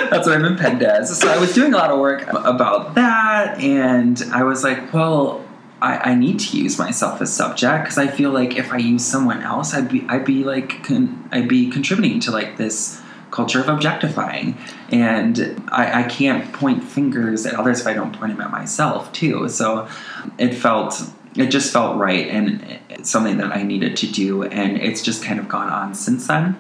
[0.10, 1.20] that's what I've been pegged as.
[1.20, 5.46] So I was doing a lot of work about that, and I was like, well,
[5.82, 9.06] I, I need to use myself as subject because I feel like if I use
[9.06, 12.99] someone else, I'd be I'd be like con- I'd be contributing to like this
[13.32, 14.58] culture of objectifying,
[14.90, 19.12] and I, I can't point fingers at others if I don't point them at myself
[19.14, 19.50] too.
[19.50, 19.88] So
[20.38, 21.02] it felt
[21.36, 25.24] it just felt right and it's something that I needed to do, and it's just
[25.24, 26.58] kind of gone on since then.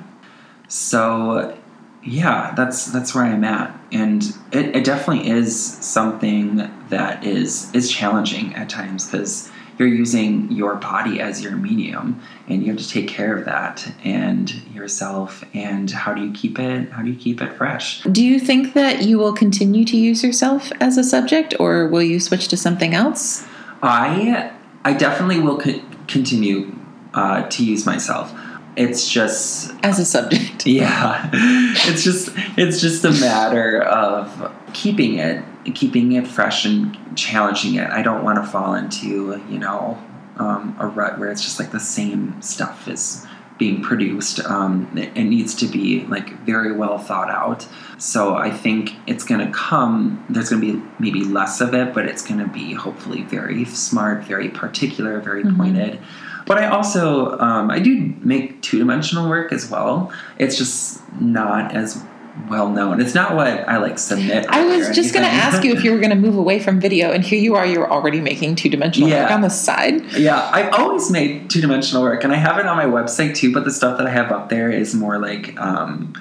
[0.67, 1.58] So
[2.03, 7.91] yeah, that's that's where I'm at, and it, it definitely is something that is is
[7.91, 12.88] challenging at times because you're using your body as your medium, and you have to
[12.88, 15.44] take care of that and yourself.
[15.54, 16.92] And how do you keep it?
[16.92, 18.04] How do you keep it fresh?
[18.04, 22.04] Do you think that you will continue to use yourself as a subject, or will
[22.04, 23.48] you switch to something else?
[23.82, 24.52] I
[24.84, 26.76] I definitely will co- continue
[27.13, 28.34] uh, to use myself.
[28.80, 30.65] It's just As a subject.
[30.82, 31.30] yeah.
[31.34, 35.44] It's just it's just a matter of keeping it
[35.76, 37.89] keeping it fresh and challenging it.
[37.89, 39.98] I don't want to fall into you know
[40.38, 43.26] um, a rut where it's just like the same stuff is
[43.58, 44.39] being produced.
[44.46, 47.68] Um, it, it needs to be like very well thought out.
[47.98, 51.94] So i think it's going to come there's going to be maybe less of it
[51.94, 55.58] but it's going to be hopefully very smart very particular very Mhm.
[55.58, 56.00] pointed
[56.49, 60.12] but I also um, I do make two dimensional work as well.
[60.39, 62.03] It's just not as
[62.49, 62.99] well known.
[62.99, 64.47] It's not what I like submit.
[64.49, 66.79] I was just going to ask you if you were going to move away from
[66.79, 70.03] video, and here you are, you're already making two dimensional work on the side.
[70.13, 73.53] Yeah, I've always made two dimensional work, and I have it on my website too.
[73.53, 75.55] But the stuff that I have up there is more like.
[75.59, 76.13] Um,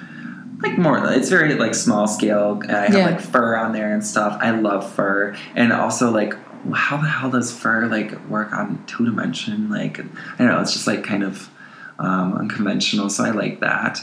[0.61, 2.61] like more, it's very like small scale.
[2.67, 3.05] I have Yeah.
[3.05, 4.37] like fur on there and stuff.
[4.41, 6.35] I love fur, and also like,
[6.73, 9.69] how the hell does fur like work on two dimension?
[9.69, 10.03] Like, I
[10.37, 10.61] don't know.
[10.61, 11.49] It's just like kind of
[11.99, 13.09] um, unconventional.
[13.09, 13.99] So I like that.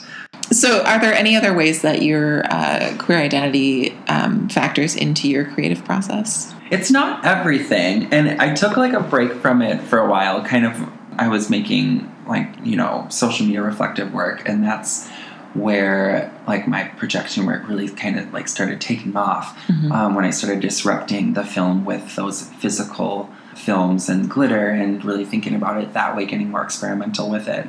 [0.53, 5.45] So, are there any other ways that your uh, queer identity um, factors into your
[5.45, 6.55] creative process?
[6.71, 10.45] It's not everything, and I took like a break from it for a while.
[10.45, 10.88] Kind of,
[11.19, 15.09] I was making like you know social media reflective work, and that's
[15.54, 19.90] where like my projection work really kind of like started taking off Mhm.
[19.92, 25.24] um, when I started disrupting the film with those physical films and glitter, and really
[25.24, 27.66] thinking about it that way, getting more experimental with it.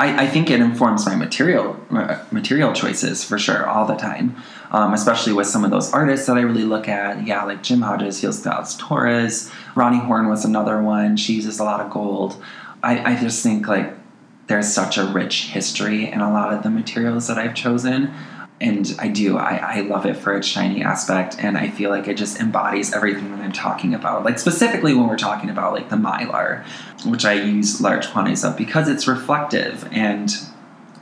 [0.00, 4.36] I, I think it informs my material uh, material choices for sure all the time,
[4.70, 7.26] um, especially with some of those artists that I really look at.
[7.26, 11.16] Yeah, like Jim Hodges, Felix Gonzalez Torres, Roni Horn was another one.
[11.16, 12.36] She uses a lot of gold.
[12.82, 13.92] I, I just think like
[14.48, 18.12] there's such a rich history in a lot of the materials that I've chosen.
[18.60, 22.08] And I do, I, I love it for its shiny aspect, and I feel like
[22.08, 24.24] it just embodies everything that I'm talking about.
[24.24, 26.66] Like, specifically when we're talking about like the mylar,
[27.06, 30.28] which I use large quantities of because it's reflective and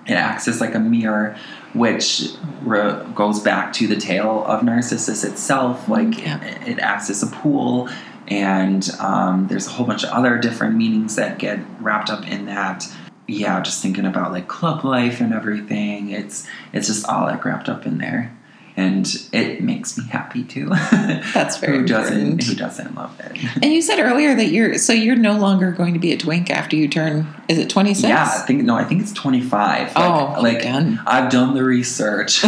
[0.06, 1.38] it acts as like a mirror,
[1.72, 2.28] which
[2.62, 5.88] re- goes back to the tale of Narcissus itself.
[5.88, 6.42] Like, Yeah.
[6.44, 7.88] it, it acts as a pool,
[8.28, 12.44] and um, there's a whole bunch of other different meanings that get wrapped up in
[12.46, 12.86] that
[13.28, 16.10] yeah, just thinking about like club life and everything.
[16.10, 18.32] It's it's just all like wrapped up in there.
[18.78, 20.68] and it makes me happy too.
[21.32, 22.44] That's very who doesn't important.
[22.44, 23.32] who doesn't love it?
[23.62, 26.50] And you said earlier that you're so you're no longer going to be a twink
[26.50, 27.26] after you turn.
[27.48, 28.08] Is it twenty six?
[28.08, 29.92] Yeah, I think no, I think it's twenty five.
[29.96, 31.00] Oh, like again.
[31.06, 32.32] I've done the research,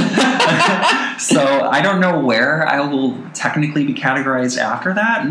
[1.18, 5.26] so I don't know where I will technically be categorized after that.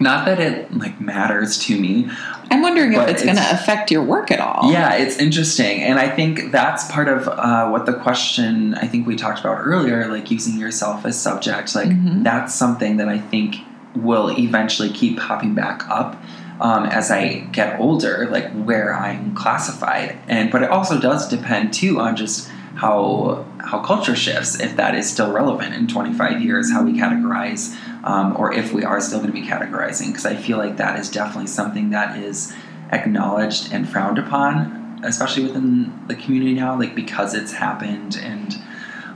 [0.00, 2.10] Not that it like matters to me.
[2.50, 4.72] I'm wondering if But it's, going to affect your work at all.
[4.72, 9.06] Yeah, it's interesting, and I think that's part of uh, what the question I think
[9.06, 11.74] we talked about earlier, like using yourself as subject.
[11.74, 12.24] Like Mhm.
[12.24, 13.56] that's something that I think
[13.94, 16.16] will eventually keep popping back up
[16.60, 20.16] um, as I get older, like where I'm classified.
[20.28, 24.58] And but it also does depend too on just how how culture shifts.
[24.58, 28.84] If that is still relevant in 25 years, how we categorize, um, or if we
[28.84, 32.16] are still going to be categorizing, because I feel like that is definitely something that
[32.18, 32.52] is
[32.92, 38.54] acknowledged and frowned upon, especially within the community now, like because it's happened and.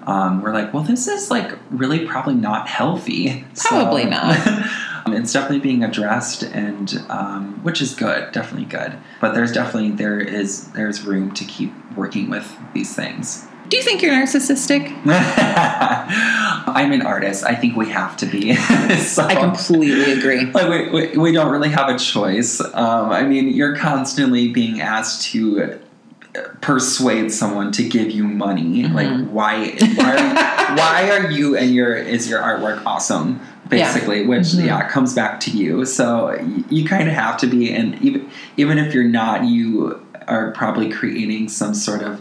[0.07, 3.47] Um, we're like, well, this is like really probably not healthy.
[3.55, 4.37] So- Probably not.
[5.07, 8.99] Um, it's definitely being addressed, and um, which is good, definitely good.
[9.23, 13.47] But there's definitely there is there's room to keep working with these things.
[13.75, 14.85] Do you think you're narcissistic?
[15.05, 17.43] I'm an artist.
[17.45, 18.55] I think we have to be.
[18.99, 20.45] so, I completely agree.
[20.53, 22.61] like we, we, we don't really have a choice.
[22.61, 25.81] Um, I mean, you're constantly being asked to
[26.61, 28.85] persuade someone to give you money.
[28.85, 28.95] Mhm.
[28.95, 33.41] Like why why are, why are you and your is your artwork awesome?
[33.69, 34.67] Basically, which Mhm.
[34.67, 35.85] yeah comes back to you.
[35.85, 40.01] So y- you kind of have to be, and even even if you're not, you
[40.29, 42.21] are probably creating some sort of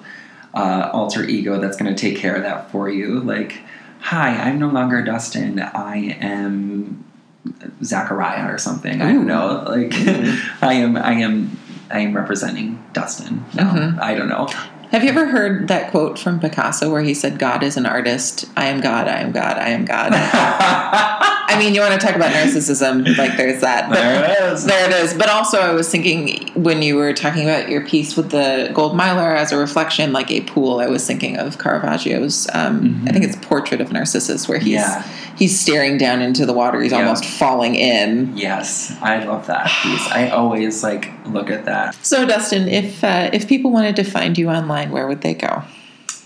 [0.53, 3.19] uh, alter ego that's going to take care of that for you.
[3.21, 3.61] Like,
[3.99, 5.59] hi, I'm no longer Dustin.
[5.59, 7.03] I am
[7.83, 9.01] Zachariah or something.
[9.01, 9.63] I don't know.
[9.67, 9.93] Like,
[10.61, 10.95] I am.
[10.97, 11.59] I am.
[11.91, 13.45] I am representing Dustin.
[13.53, 13.99] No, Mhm.
[14.01, 14.47] I don't know.
[14.91, 18.45] Have you ever heard that quote from Picasso where he said, God is an artist?
[18.55, 20.11] I am God, I am God, I am God.
[21.45, 23.89] I mean, you want to talk about narcissism, like there's that.
[23.89, 24.65] But there it is.
[24.65, 25.13] There it is.
[25.13, 28.95] But also, I was thinking when you were talking about your piece with the gold
[28.95, 30.79] miler as a reflection, like a pool.
[30.79, 32.47] I was thinking of Caravaggio's.
[32.53, 35.03] Um, I think it's Portrait of Narcissus, where he's Yeah.
[35.37, 36.81] he's staring down into the water.
[36.81, 36.99] He's Yeah.
[36.99, 38.35] almost falling in.
[38.35, 40.07] Yes, I love that piece.
[40.11, 41.95] I always like look at that.
[42.01, 45.63] So, Dustin, if uh, if people wanted to find you online, where would they go?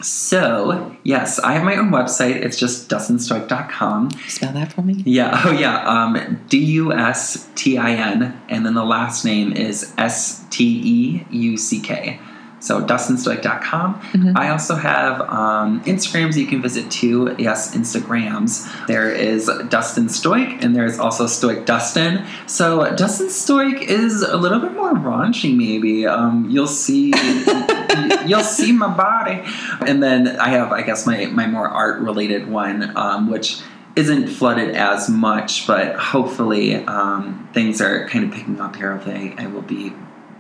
[0.02, 2.36] So, yes, I have my own website.
[2.36, 4.12] It's just dustinsteuck.com.
[4.28, 5.02] Spell that for me.
[5.06, 9.54] Yeah, oh yeah, um, D U S T I N, and then the last name
[9.54, 12.20] is S T E U C K.
[12.60, 14.02] So, dustinsteuck.com.
[14.14, 14.34] Mhm.
[14.36, 17.36] I also have um, Instagrams you can visit too.
[17.38, 18.68] Yes, Instagrams.
[18.88, 22.26] There is Dustin Steuck, and there's also Steuck Dustin.
[22.48, 26.08] So, Dustin Steuck is a little bit more raunchy, maybe.
[26.08, 27.14] Um, you'll see.
[28.26, 29.44] you'll see my body.
[29.86, 33.60] And then I have, I guess, my, my more art related one, um, which
[33.96, 39.02] isn't flooded as much, but hopefully um, things are kind of picking up here.
[39.06, 39.92] I, I will be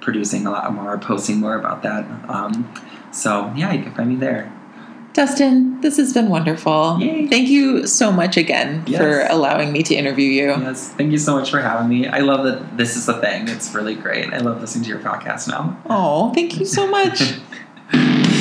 [0.08, 2.06] producing a lot more, posting more about that.
[2.30, 2.74] Um,
[3.12, 4.50] so, yeah, you can find me there.
[5.12, 6.98] Dustin, this has been wonderful.
[7.02, 7.28] Yay.
[7.28, 9.02] Thank you so much again Yes.
[9.02, 10.48] for allowing me to interview you.
[10.52, 12.08] Yes, thank you so much for having me.
[12.08, 13.50] I love that this is a thing.
[13.50, 14.32] It's really great.
[14.34, 15.78] I love listening to your podcast now.
[15.90, 17.20] Oh, thank you so much.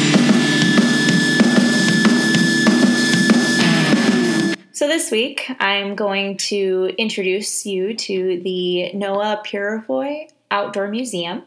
[4.72, 11.44] So this week, I'm going to introduce you to the Noah Purifoy Outdoor Museum,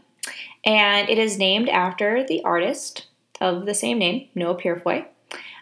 [0.69, 3.07] and it is named after the artist
[3.41, 5.03] of the same name, Noah Purifoy.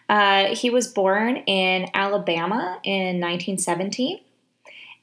[0.06, 4.20] Uh, he was born in Alabama in 1917,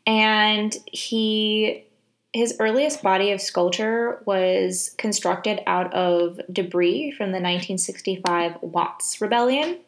[0.05, 1.85] and he
[2.33, 9.79] his earliest body of sculpture was constructed out of debris from the 1965 Watts Rebellion.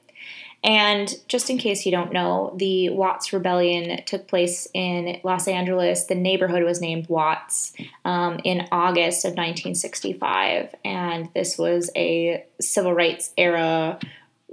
[0.63, 6.05] And just in case you don't know, the Watts Rebellion took place in Los Angeles.
[6.05, 10.75] The neighborhood was named Watts um, in August of 1965.
[10.83, 13.99] And this was a civil rights era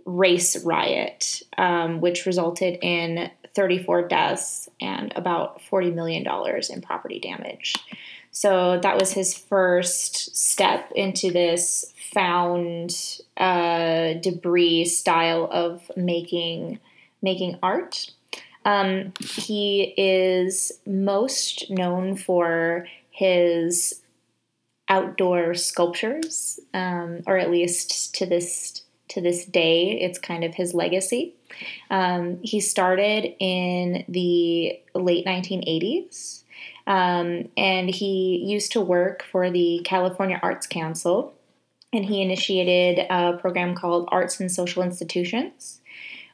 [0.05, 6.27] race riot, um, which resulted in 34 deaths and about $40 million
[6.71, 7.75] in property damage.
[8.31, 16.79] So that was his first step into this found uh, debris style of making
[17.23, 18.11] making art.
[18.65, 24.01] Um, he is most known for his
[24.89, 30.75] outdoor sculptures, um, or at least to this to this day, it's kind of his
[30.75, 31.35] legacy.
[31.91, 36.43] Um, he started in the late 1980s,
[36.87, 41.35] um, and he used to work for the California Arts Council,
[41.95, 45.81] and he initiated a program called Arts and Social Institutions,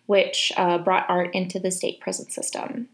[0.07, 2.89] which uh, brought art into the state prison system.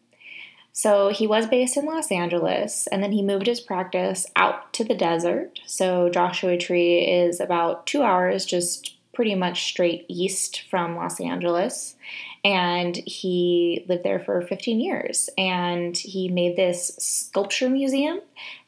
[0.73, 4.85] So he was based in Los Angeles, and then he moved his practice out to
[4.85, 5.59] the desert.
[5.65, 11.97] So Joshua Tree is about two hours, just pretty much straight east from Los Angeles.
[12.45, 15.31] And he lived there for 15 years.
[15.39, 18.21] And he made this sculpture museum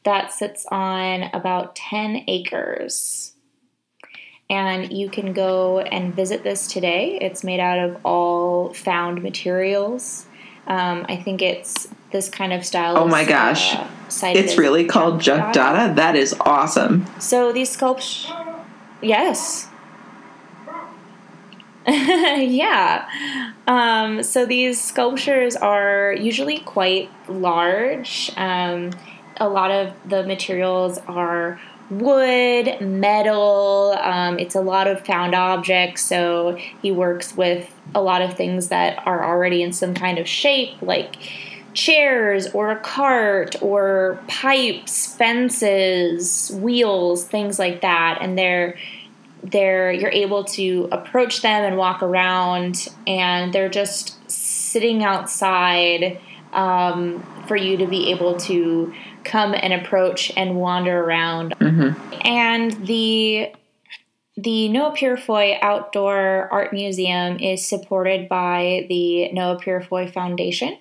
[0.03, 3.28] that sits on about 10 acres.
[4.49, 7.19] And you can go and visit this today.
[7.21, 10.25] It's made out of all found materials.
[10.65, 12.97] Um, I think it's this kind of style.
[12.97, 13.75] Oh my gosh.
[13.75, 13.87] Uh,
[14.23, 15.93] it's really called Junk Dada?
[15.93, 17.05] That is awesome.
[17.19, 18.31] So these sculptures.
[19.01, 19.67] Yes.
[21.87, 23.07] yeah.
[23.67, 28.31] Um, so these sculptures are usually quite large.
[28.35, 28.91] Um,
[29.37, 31.59] a lot of the materials are
[31.89, 33.95] wood, metal.
[34.01, 36.03] Um, it's a lot of found objects.
[36.03, 40.27] So he works with a lot of things that are already in some kind of
[40.27, 41.15] shape, like
[41.73, 48.19] chairs or a cart or pipes, fences, wheels, things like that.
[48.21, 48.77] And they're
[49.41, 56.19] they're you're able to approach them and walk around and they're just sitting outside
[56.51, 58.93] um, for you to be able to
[59.29, 61.57] come and approach and wander around.
[61.59, 62.21] Mm-hmm.
[62.25, 63.53] And the
[64.37, 70.77] the Noah Purifoy Outdoor Art Museum is supported by the Noah Purifoy Foundation.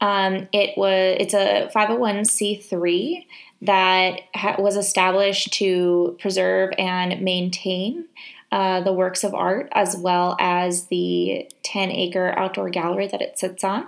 [0.00, 3.26] Um, it was it's a 501c3
[3.62, 8.06] that ha- was established to preserve and maintain
[8.50, 13.38] uh, the works of art as well as the 10 acre outdoor gallery that it
[13.38, 13.86] sits on.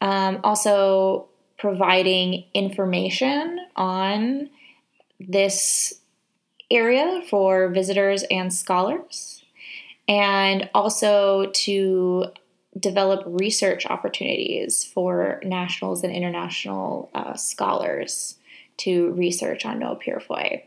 [0.00, 1.28] Um, also,
[1.64, 4.50] providing information on
[5.18, 5.94] this
[6.70, 9.42] area for visitors and scholars,
[10.06, 12.26] and also to
[12.78, 18.36] develop research opportunities for nationals and international uh, scholars
[18.76, 20.64] to research on Noah Purifoy.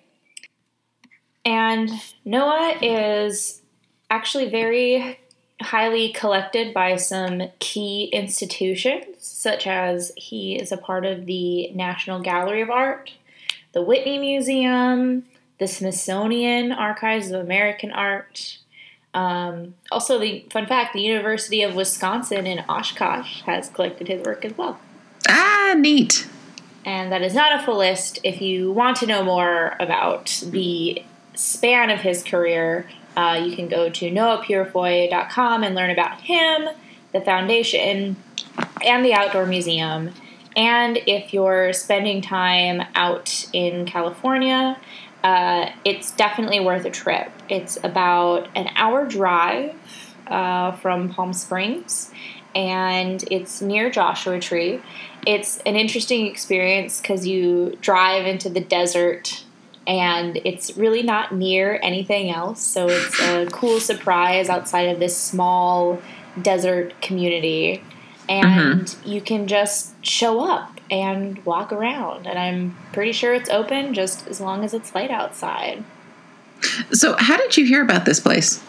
[1.45, 1.91] And
[2.25, 3.61] Noah is
[4.09, 5.19] actually very
[5.61, 12.19] highly collected by some key institutions, such as he is a part of the National
[12.19, 13.13] Gallery of Art,
[13.73, 15.23] the Whitney Museum,
[15.59, 18.57] the Smithsonian Archives of American Art.
[19.13, 24.45] Um, also, the fun fact: the University of Wisconsin in Oshkosh has collected his work
[24.45, 24.79] as well.
[25.27, 26.27] Ah, neat.
[26.85, 28.19] And that is not a full list.
[28.23, 31.03] If you want to know more about the
[31.33, 36.69] span of his career, uh, you can go to noahpurifoy.com and learn about him,
[37.11, 38.15] the foundation,
[38.85, 40.11] and the outdoor museum.
[40.55, 44.79] And if you're spending time out in California,
[45.23, 47.31] uh, it's definitely worth a trip.
[47.49, 49.75] It's about an hour drive
[50.27, 52.11] uh, from Palm Springs,
[52.55, 54.81] and it's near Joshua Tree.
[55.25, 59.43] It's an interesting experience because you drive into the desert
[59.85, 62.61] and it's really not near anything else.
[62.61, 66.01] So it's a cool surprise outside of this small
[66.41, 67.81] desert community.
[68.29, 69.09] And mm-hmm.
[69.09, 72.27] you can just show up and walk around.
[72.27, 75.83] And I'm pretty sure it's open just as long as it's light outside.
[76.91, 78.63] So, how did you hear about this place?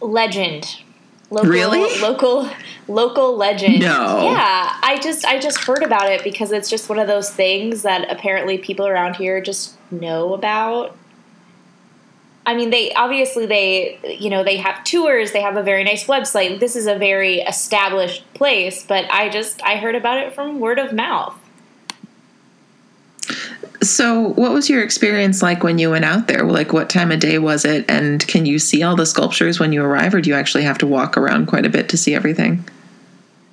[0.00, 0.82] Legend.
[1.30, 2.00] Local, really?
[2.00, 2.48] Local
[2.88, 3.80] local legend.
[3.80, 4.22] No.
[4.22, 7.82] Yeah, I just I just heard about it because it's just one of those things
[7.82, 10.96] that apparently people around here just know about.
[12.46, 15.32] I mean, they obviously they you know they have tours.
[15.32, 16.60] They have a very nice website.
[16.60, 20.78] This is a very established place, but I just I heard about it from word
[20.78, 21.36] of mouth.
[23.82, 26.44] So, what was your experience like when you went out there?
[26.44, 27.84] Like, what time of day was it?
[27.88, 30.78] And can you see all the sculptures when you arrive, or do you actually have
[30.78, 32.64] to walk around quite a bit to see everything?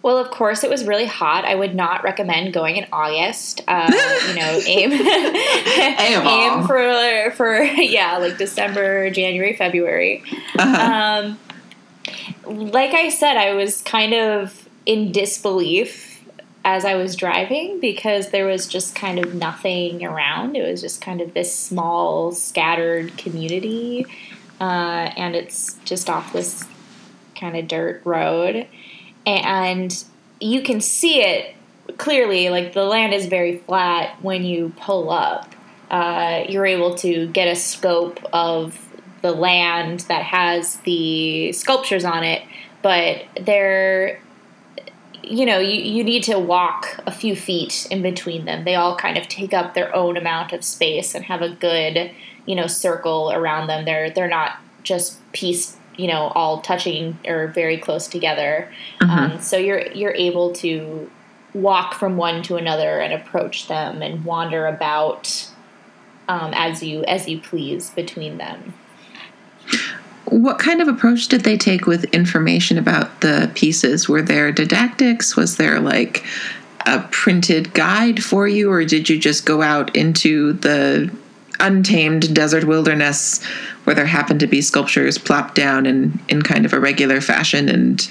[0.03, 1.45] Well, of course, it was really hot.
[1.45, 3.61] I would not recommend going in August.
[3.69, 3.89] Uh,
[4.27, 10.21] you know, aim aim for for yeah, like December, January, February.
[10.59, 11.37] Uh-huh.
[12.45, 16.21] Um, like I said, I was kind of in disbelief
[16.65, 20.57] as I was driving because there was just kind of nothing around.
[20.57, 24.05] It was just kind of this small, scattered community,
[24.59, 26.65] uh, and it's just off this
[27.35, 28.67] kind of dirt road
[29.25, 30.03] and
[30.39, 31.55] you can see it
[31.97, 32.49] clearly.
[32.49, 35.53] Like the land is very flat when you pull up.
[35.89, 38.79] Uh, you're able to get a scope of
[39.21, 42.41] the land that has the sculptures on it,
[42.81, 44.19] but they're
[45.23, 48.95] you know you, you need to walk a few feet in between them they all
[48.97, 52.11] kind of take up their own amount of space and have a good
[52.45, 57.47] you know circle around them they're they're not just piece you know all touching or
[57.47, 58.71] very close together.
[59.01, 61.09] Um, so you're you're able to
[61.53, 65.49] walk from one to another and approach them and wander about
[66.27, 68.73] um, as you as you please between them.
[70.25, 74.09] What kind of approach did they take with information about the pieces?
[74.09, 75.35] Were there didactics?
[75.35, 76.25] Was there like
[76.85, 81.13] a printed guide for you, or did you just go out into the
[81.59, 83.45] untamed desert wilderness
[83.83, 87.69] where there happened to be sculptures plopped down in, in kind of a regular fashion
[87.69, 88.09] and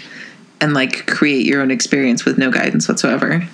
[0.60, 3.48] and like create your own experience with no guidance whatsoever?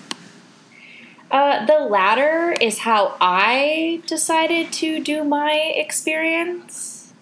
[1.31, 7.13] Uh, the latter is how I decided to do my experience.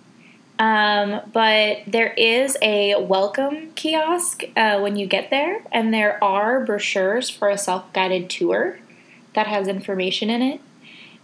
[0.58, 6.64] Um, but there is a welcome kiosk uh, when you get there, and there are
[6.64, 8.78] brochures for a self guided tour
[9.34, 10.60] that has information in it.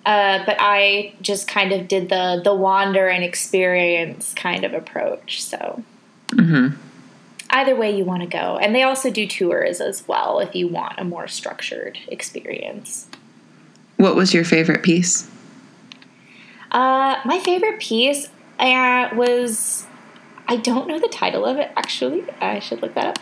[0.04, 5.42] Uh, but I just kind of did the the wander and experience kind of approach.
[5.42, 5.82] So
[6.30, 6.76] Mm-hmm.
[7.50, 10.66] either way you want to go, and they also do tours as well if you
[10.66, 13.06] want a more structured experience.
[13.98, 15.28] What was your favorite piece?
[16.70, 18.28] Uh, my favorite piece
[18.58, 19.86] uh, was
[20.48, 22.24] I don't know the title of it actually.
[22.40, 23.18] I should look that up.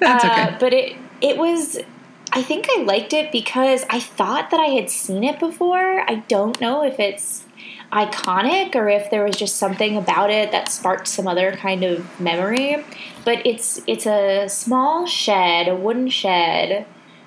[0.00, 0.56] That's Uh, okay.
[0.58, 1.78] But it it was.
[2.36, 6.00] I think I liked it because I thought that I had seen it before.
[6.10, 7.44] I don't know if it's
[7.92, 12.20] iconic or if there was just something about it that sparked some other kind of
[12.20, 12.84] memory.
[13.24, 16.86] But it's it's a small shed, a wooden shed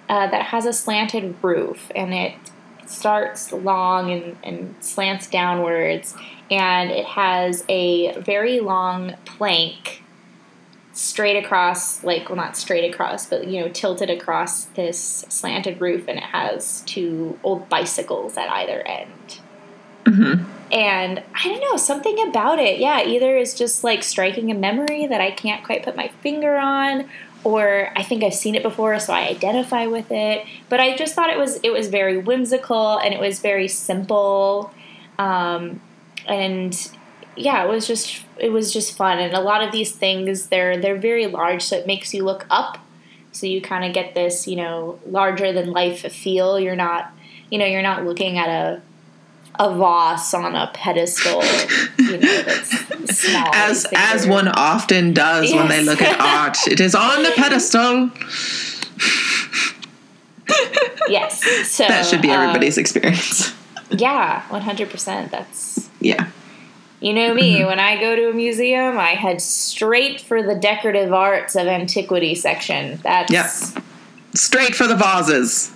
[0.10, 2.34] uh, that has a slanted roof, and it
[2.86, 6.16] starts long and, and slants downwards,
[6.52, 10.04] and it has a very long plank
[10.98, 16.08] straight across, like, well, not straight across, but, you know, tilted across this slanted roof,
[16.08, 19.40] and it has two old bicycles at either end.
[20.06, 20.52] Mm-hmm.
[20.72, 25.06] And I don't know, something about it, yeah, either is just like striking a memory
[25.06, 27.08] that I can't quite put my finger on,
[27.44, 30.46] or I think I've seen it before, so I identify with it.
[30.68, 34.74] But I just thought it was it was very whimsical and it was very simple,
[35.20, 35.80] um,
[36.26, 36.90] and
[37.38, 39.20] yeah, it was just it was just fun.
[39.20, 42.46] And a lot of these things they're they're very large, so it makes you look
[42.50, 42.80] up.
[43.32, 46.60] So you kind of get this, you know, larger than life feel.
[46.60, 47.12] You're not,
[47.52, 48.82] you know, you're not looking at a
[49.60, 51.44] a vase on a pedestal,
[51.98, 53.50] you know, that's small.
[53.56, 58.12] As as one often does when they look at art, it is on the pedestal.
[61.10, 63.54] yes, so That should be um, everybody's experience.
[63.92, 65.32] yeah, one hundred percent.
[65.32, 66.28] That's Yeah.
[67.00, 67.60] You know me.
[67.60, 67.68] Mm-hmm.
[67.68, 72.36] When I go to a museum, I head straight for the decorative arts of antiquity
[72.36, 73.00] section.
[73.04, 73.84] That's Yep.
[74.34, 75.72] Straight for the vases.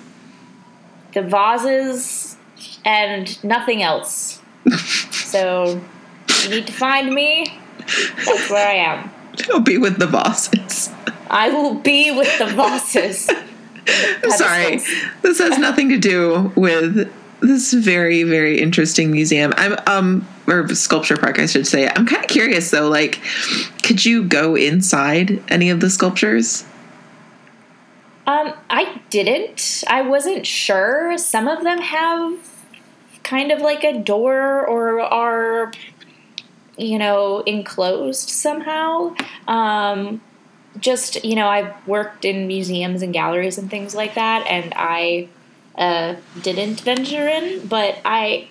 [1.14, 2.38] the vases
[2.86, 4.42] and nothing else.
[5.12, 5.82] so
[6.44, 7.60] you need to find me.
[8.26, 9.12] That's where I am.
[9.52, 10.90] I'll be with the vases.
[11.30, 13.30] I will be with the vases.
[14.24, 14.82] I'm sorry.
[15.22, 17.12] This has nothing to do with
[17.42, 19.54] this very, very interesting museum.
[19.58, 21.88] I'm um or sculpture park, I should say.
[21.88, 23.22] I'm kind of curious though, like,
[23.84, 26.66] could you go inside any of the sculptures?
[28.28, 29.84] Um, I didn't.
[29.88, 31.18] I wasn't sure.
[31.18, 32.38] Some of them have
[33.24, 35.72] kind of like a door or are,
[36.78, 39.16] you know, enclosed somehow.
[39.48, 40.22] Um,
[40.80, 45.28] just, you know, I've worked in museums and galleries and things like that, and I
[45.76, 48.48] uh, didn't venture in, but I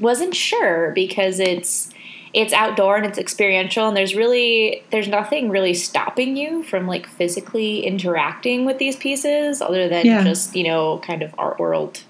[0.00, 1.90] wasn't sure because it's
[2.34, 7.06] it's outdoor and it's experiential and there's really there's nothing really stopping you from like
[7.06, 10.22] physically interacting with these pieces other than Yeah.
[10.24, 12.02] just you know kind of art world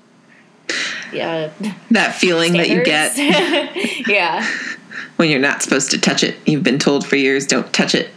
[1.12, 1.51] yeah
[1.91, 3.16] That feeling that you get
[4.09, 4.45] yeah
[5.16, 6.36] when you're not supposed to touch it.
[6.47, 8.09] You've been told for years, don't touch it.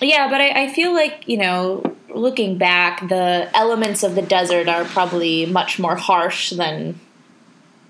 [0.00, 1.82] yeah but I, I feel like you know
[2.14, 6.98] looking back the elements of the desert are probably much more harsh than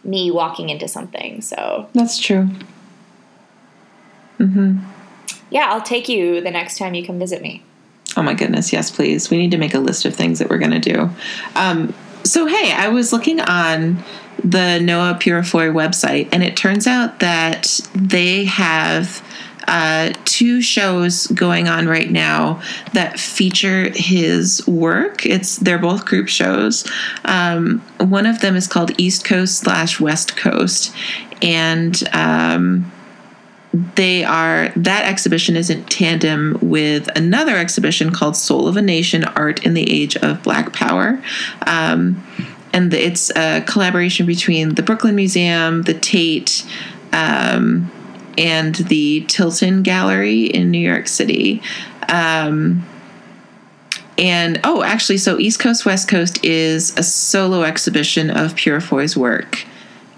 [0.05, 2.49] me walking into something so That's true.
[4.39, 4.79] Mm-hmm.
[5.51, 7.63] yeah i'll take you the next time you come visit me
[8.17, 9.29] Oh my goodness, yes, please.
[9.29, 11.11] We need to make a list of things that we're going to do.
[11.57, 11.93] Um,
[12.23, 14.05] so, hey, I was looking on
[14.43, 19.21] the Noah Purifoy website, and it turns out that they have
[19.67, 22.63] uh, two shows going on right now
[22.93, 25.25] that feature his work.
[25.25, 26.91] It's they're both group shows.
[27.25, 30.95] Um, one of them is called East Coast slash West Coast,
[31.43, 32.91] and um,
[33.97, 39.25] they are that exhibition is in tandem with another exhibition called Soul of a Nation:
[39.25, 41.23] Art in the Age of Black Power.
[41.67, 42.25] Um,
[42.73, 46.67] and it's a collaboration between the Brooklyn Museum, the Tate,
[47.13, 47.89] um,
[48.39, 51.63] and the Tilton Gallery in New York City.
[52.09, 52.87] Um,
[54.17, 59.65] and oh, actually, so East Coast, West Coast is a solo exhibition of Purifoy's work.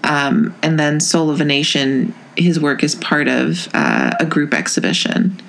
[0.03, 4.53] Um, and then Soul of a Nation, his work is part of uh, a group
[4.53, 5.41] exhibition.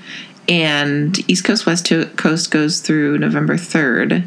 [0.49, 4.27] And East Coast, West Coast goes through November 3rd.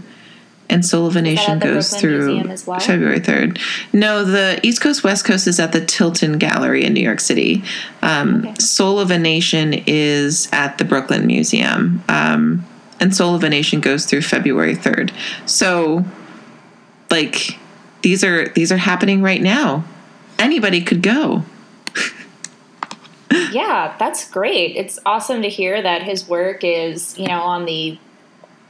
[0.71, 2.79] And Soul of a Nation goes Brooklyn through well?
[2.79, 3.59] February 3rd.
[3.91, 7.63] No, the East Coast, West Coast is at the Tilton Gallery in New York City.
[8.01, 8.55] Um, okay.
[8.55, 12.01] Soul of a Nation is at the Brooklyn Museum.
[12.07, 12.65] Um,
[13.01, 15.11] and Soul of a Nation goes through February 3rd.
[15.45, 16.05] So,
[17.09, 17.59] like,
[18.01, 19.83] these are these are happening right now.
[20.39, 21.43] Anybody could go.
[23.51, 24.75] yeah, that's great.
[24.75, 27.99] It's awesome to hear that his work is, you know, on the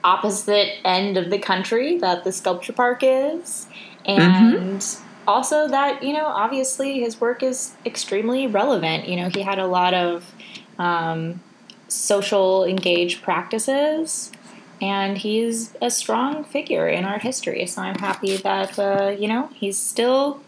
[0.03, 3.67] opposite end of the country that the sculpture park is.
[4.05, 5.07] And mm-hmm.
[5.27, 9.07] also that, you know, obviously his work is extremely relevant.
[9.07, 10.33] You know, he had a lot of
[10.79, 11.41] um,
[11.87, 14.31] social engaged practices
[14.81, 17.65] and he's a strong figure in art history.
[17.67, 20.41] So I'm happy that, uh, you know, he's still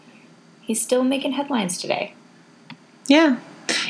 [0.60, 2.14] he's still making headlines today.
[3.06, 3.38] Yeah,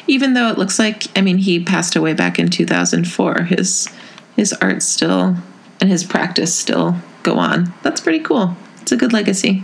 [0.06, 3.88] even though it looks like I mean he passed away back in 2004, his
[4.36, 5.36] his art still
[5.84, 7.74] and his practice still go on.
[7.82, 8.56] That's pretty cool.
[8.80, 9.62] It's a good legacy.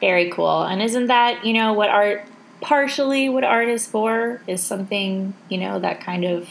[0.00, 0.62] Very cool.
[0.62, 2.24] And isn't that, you know, what art
[2.62, 6.48] partially what art is for is something, you know, that kind of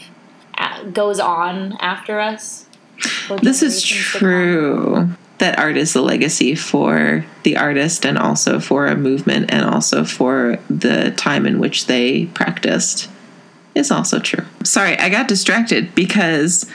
[0.56, 2.66] uh, goes on after us.
[3.42, 8.94] This is true that art is the legacy for the artist and also for a
[8.94, 13.10] movement and also for the time in which they practiced
[13.74, 14.44] is also true.
[14.64, 16.70] Sorry, I got distracted because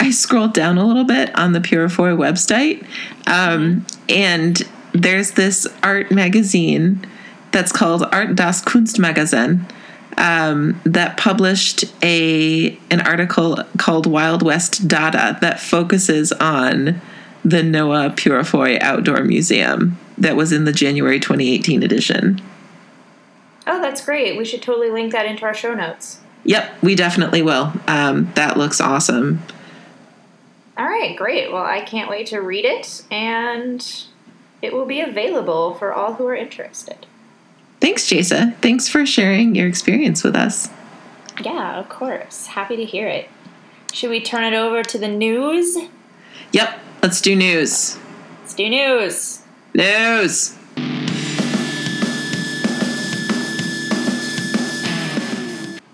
[0.00, 2.86] I scrolled down a little bit on the Purifoy website
[3.26, 7.06] um, and there's this art magazine
[7.52, 9.70] that's called Art das Kunstmagazin
[10.16, 17.00] um, that published a an article called Wild West Dada that focuses on
[17.44, 22.40] the Noah Purifoy Outdoor Museum that was in the January 2018 edition.
[23.66, 24.36] Oh, that's great.
[24.36, 26.20] We should totally link that into our show notes.
[26.44, 27.72] Yep, we definitely will.
[27.88, 29.42] Um, that looks awesome.
[30.78, 31.50] All right, great.
[31.50, 34.04] Well, I can't wait to read it, and
[34.60, 37.06] it will be available for all who are interested.
[37.80, 38.54] Thanks, Jasa.
[38.56, 40.68] Thanks for sharing your experience with us.
[41.42, 42.48] Yeah, of course.
[42.48, 43.28] Happy to hear it.
[43.92, 45.76] Should we turn it over to the news?
[46.52, 47.98] Yep, let's do news.
[48.40, 49.42] Let's do news.
[49.74, 50.56] News.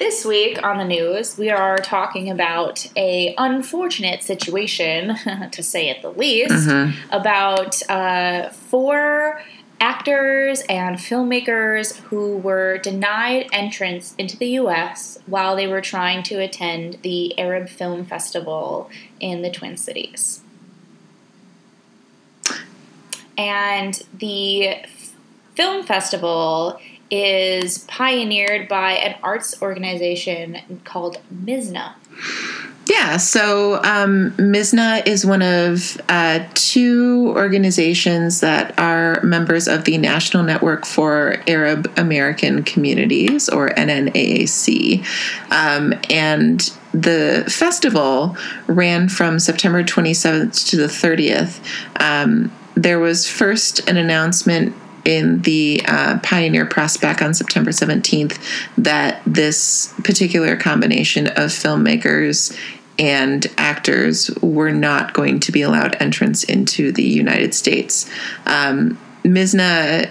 [0.02, 5.14] This week on the news, we are talking about a unfortunate situation,
[5.52, 6.94] to say it the least, Mhm.
[7.12, 9.40] about uh, four
[9.80, 15.20] actors and filmmakers who were denied entrance into the U.S.
[15.26, 18.90] while they were trying to attend the Arab Film Festival
[19.20, 20.40] in the Twin Cities.
[23.38, 24.78] And the
[25.54, 26.80] film festival
[27.12, 31.92] is pioneered by an arts organization called Mizna.
[32.86, 39.98] Yeah, so um, Mizna is one of uh, two organizations that are members of the
[39.98, 45.06] National Network for Arab American Communities, or NNAAC.
[45.52, 46.60] Um, and
[46.92, 48.36] the festival
[48.66, 51.60] ran from September 27th to the 30th.
[52.00, 58.38] Um, there was first an announcement in the uh, Pioneer Press back on September 17th
[58.76, 62.56] that this particular combination of filmmakers
[62.98, 68.08] and actors were not going to be allowed entrance into the United States.
[68.46, 70.10] Um, Mizna,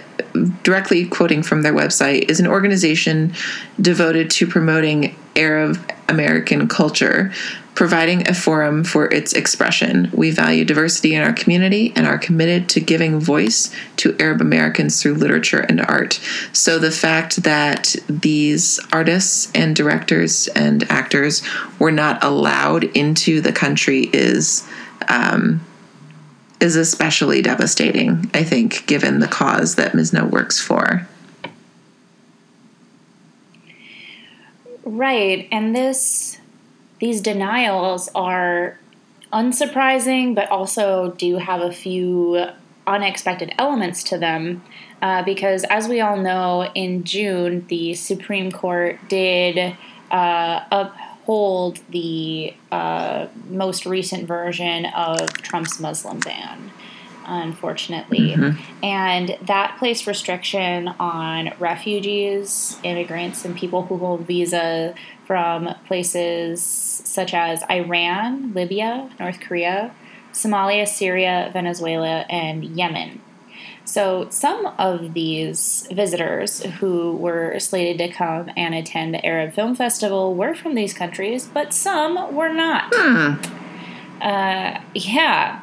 [0.62, 3.34] directly quoting from their website, is an organization
[3.80, 5.78] devoted to promoting Arab
[6.08, 7.32] American culture,
[7.74, 10.10] providing a forum for its expression.
[10.12, 15.00] We value diversity in our community and are committed to giving voice to Arab Americans
[15.00, 16.20] through literature and art.
[16.52, 21.42] So the fact that these artists and directors and actors
[21.78, 24.68] were not allowed into the country is.
[25.08, 25.64] Um,
[26.60, 31.08] is especially devastating, I think, given the cause that Mizna works for.
[34.84, 36.38] Right, and this
[37.02, 38.78] these denials are
[39.32, 42.46] unsurprising, but also do have a few
[42.86, 44.62] unexpected elements to them.
[45.02, 49.76] Uh, because, as we all know, in June, the Supreme Court did
[50.12, 56.70] uh, uphold the uh, most recent version of Trump's Muslim ban.
[57.26, 58.32] Unfortunately.
[58.82, 64.94] And that placed restriction on refugees, immigrants, and people who hold visa
[65.26, 69.94] from places such as Iran, Libya, North Korea,
[70.32, 73.20] Somalia, Syria, Venezuela, and Yemen.
[73.84, 79.74] So, some of these visitors who were slated to come and attend the Arab Film
[79.74, 82.92] Festival were from these countries, but some were not.
[84.22, 85.60] Uh, yeah.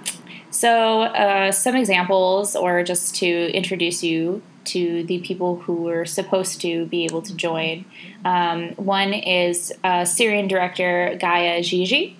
[0.51, 6.61] So, uh, some examples, or just to introduce you to the people who were supposed
[6.61, 7.85] to be able to join.
[8.25, 12.15] Um, one is uh, Syrian director Gaya Jiji.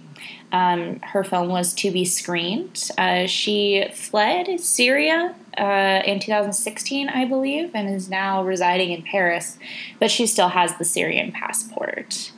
[0.52, 2.90] Um, her film was to be screened.
[2.98, 9.60] Uh, she fled Syria uh, in 2016, I believe, and is now residing in Paris,
[10.00, 12.32] but she still has the Syrian passport.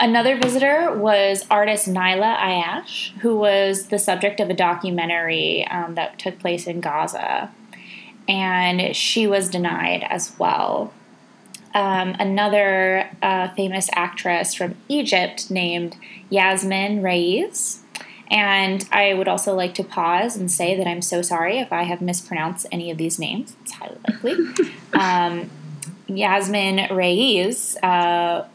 [0.00, 6.18] Another visitor was artist Naila Ayesh, who was the subject of a documentary um, that
[6.20, 7.50] took place in Gaza,
[8.28, 10.92] and she was denied as well.
[11.74, 15.96] Um, another uh, famous actress from Egypt named
[16.30, 17.80] Yasmin Raeis.
[18.30, 21.84] And I would also like to pause and say that I'm so sorry if I
[21.84, 23.56] have mispronounced any of these names.
[23.62, 24.70] It's highly likely.
[24.92, 25.50] um,
[26.06, 28.46] Yasmin Raeis uh,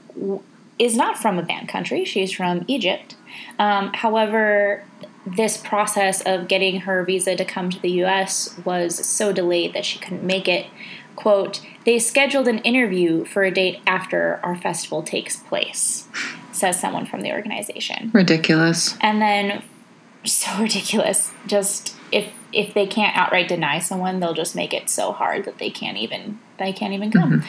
[0.84, 3.16] is not from a banned country, she's from Egypt.
[3.60, 4.84] Um, however,
[5.26, 9.86] this process of getting her visa to come to the US was so delayed that
[9.86, 10.68] she couldn't make it.
[11.16, 16.08] Quote, they scheduled an interview for a date after our festival takes place,
[16.52, 18.10] says someone from the organization.
[18.14, 18.98] Ridiculous.
[19.00, 19.64] And then,
[20.26, 21.32] so ridiculous.
[21.48, 25.58] Just if if they can't outright deny someone, they'll just make it so hard that
[25.58, 27.44] they can't even they can't even come.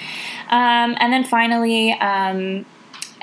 [0.50, 2.64] Um, and then finally, um,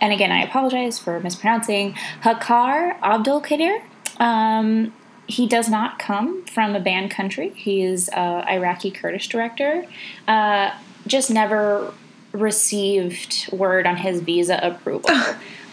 [0.01, 1.93] and again, I apologize for mispronouncing
[2.23, 3.81] Hakkar Abdul Kadir.
[4.17, 4.93] Um,
[5.27, 7.49] he does not come from a banned country.
[7.49, 9.85] He is uh, Iraqi Kurdish director.
[10.27, 10.71] Uh,
[11.07, 11.93] just never
[12.33, 15.09] received word on his visa approval.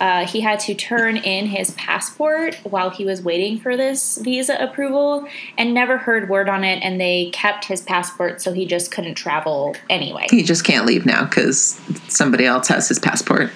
[0.01, 4.57] Uh, he had to turn in his passport while he was waiting for this visa
[4.61, 5.27] approval
[5.57, 9.17] and never heard word on it, and they kept his passport so he just couldn't
[9.17, 10.25] travel anyway.
[10.31, 13.51] He just can't leave now because somebody else has his passport.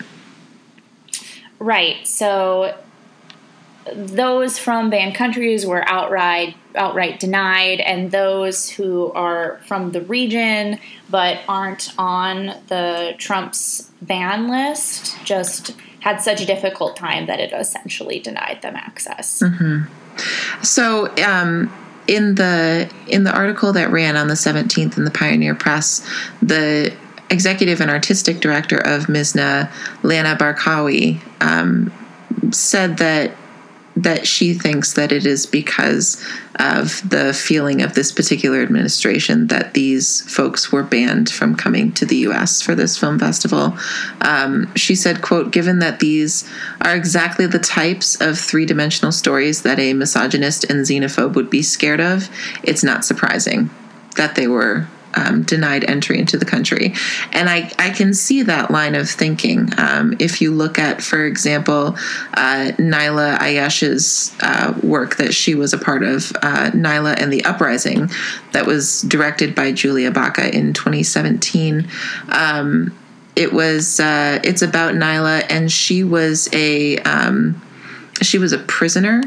[1.63, 2.07] Right.
[2.09, 2.77] So
[3.95, 10.79] those from banned countries were outright outright denied, and those who are from the region
[11.09, 17.53] but aren't on the Trump's ban list just had such a difficult time that it
[17.53, 19.41] essentially denied them access.
[20.63, 21.73] So, um,
[22.09, 26.05] in the in the article that ran on the 17th in the Pioneer Press,
[26.41, 26.93] the
[27.31, 31.93] executive and artistic director of Mizna, Lana Barkawi, um,
[32.53, 33.33] said that
[33.95, 36.25] that she thinks that it is because
[36.57, 42.07] of the feeling of this particular administration that these folks were banned from coming to
[42.07, 42.63] the U.S.
[42.63, 43.77] for this film festival.
[44.23, 46.49] Um, she said, "quote Given that these
[46.81, 52.01] are exactly the types of three-dimensional stories that a misogynist and xenophobe would be scared
[52.01, 52.31] of,
[52.63, 53.69] it's not surprising
[54.17, 56.95] that they were." Um, denied entry into the country.
[57.33, 59.69] And I, I can see that line of thinking.
[59.77, 61.97] Um, if you look at, for example,
[62.35, 67.45] uh, Naila Ayesh's uh, work that she was a part of, uh, Naila and the
[67.45, 68.11] Uprising,
[68.53, 71.89] that was directed by Julia Bacha in 2017.
[72.29, 72.97] Um,
[73.35, 77.61] it was uh, it's about Naila, and she was a um,
[78.21, 79.23] she was a prisoner.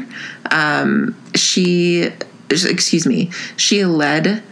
[0.50, 2.10] Um, she
[2.48, 4.42] excuse me, she led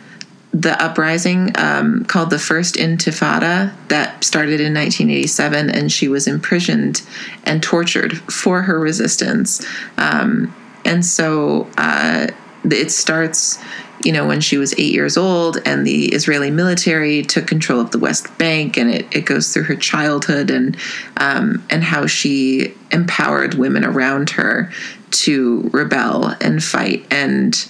[0.55, 7.03] the uprising um, called the First Intifada that started in 1987, and she was imprisoned
[7.43, 9.67] and tortured for her resistance.
[9.99, 12.29] Um, and so uh,
[12.63, 13.59] it starts,
[14.05, 17.91] you know, when she was eight years old, and the Israeli military took control of
[17.91, 20.77] the West Bank, and it, it goes through her childhood and
[21.17, 24.71] um, and how she empowered women around her
[25.11, 27.69] to rebel and fight and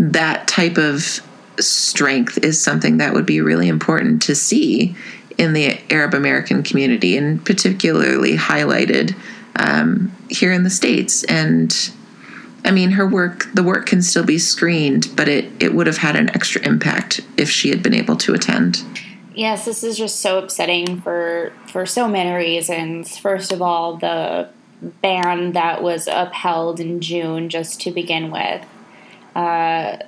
[0.00, 1.20] that type of
[1.58, 4.94] strength is something that would be really important to see
[5.38, 9.14] in the Arab American community and particularly highlighted
[9.56, 11.24] um, here in the States.
[11.24, 11.74] And
[12.64, 15.98] I mean, her work, the work can still be screened, but it, it would have
[15.98, 18.84] had an extra impact if she had been able to attend.
[19.34, 23.16] Yes, this is just so upsetting for for so many reasons.
[23.16, 24.50] First of all, the
[24.82, 28.66] ban that was upheld in June, just to begin with.
[29.34, 29.98] Uh,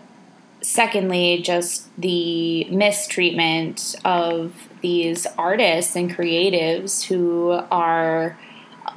[0.62, 8.38] secondly, just the mistreatment of these artists and creatives who are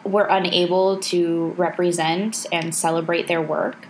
[0.03, 3.87] were unable to represent and celebrate their work.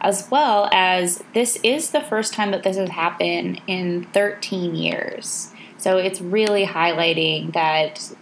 [0.00, 5.52] as well as this is the first time that this has happened in 13 years.
[5.76, 8.12] So it's really highlighting that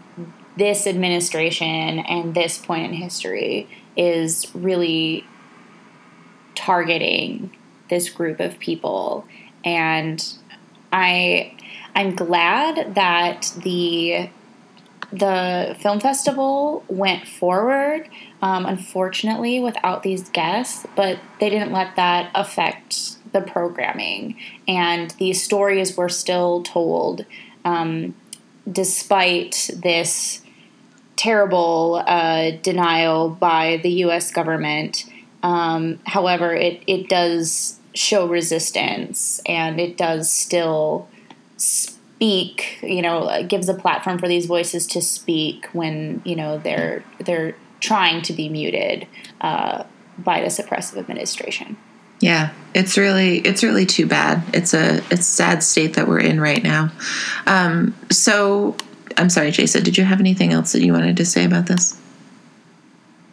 [0.57, 5.25] this administration and this point in history is really
[6.55, 7.51] targeting
[7.89, 9.27] this group of people
[9.65, 10.35] and
[10.93, 11.55] I
[11.95, 14.31] I'm glad that the
[15.11, 18.09] the film festival went forward
[18.43, 24.37] um, unfortunately without these guests but they didn't let that affect the programming
[24.67, 27.25] and these stories were still told
[27.65, 28.15] um,
[28.71, 30.43] despite this
[31.19, 35.05] terrible uh, denial by the US government.
[35.43, 41.09] Um, however, it, it does show resistance and it does still
[41.57, 47.03] speak, you know, gives a platform for these voices to speak when, you know, they're,
[47.19, 49.09] they're trying to be muted
[49.41, 49.83] uh,
[50.17, 51.77] by the suppressive administration.
[52.21, 54.43] Yeah, it's really it's really too bad.
[54.53, 56.91] It's a it's a sad state that we're in right now.
[57.47, 58.77] Um, so
[59.17, 59.85] I'm sorry, Jason.
[59.85, 61.97] Did you have anything else that you wanted to say about this?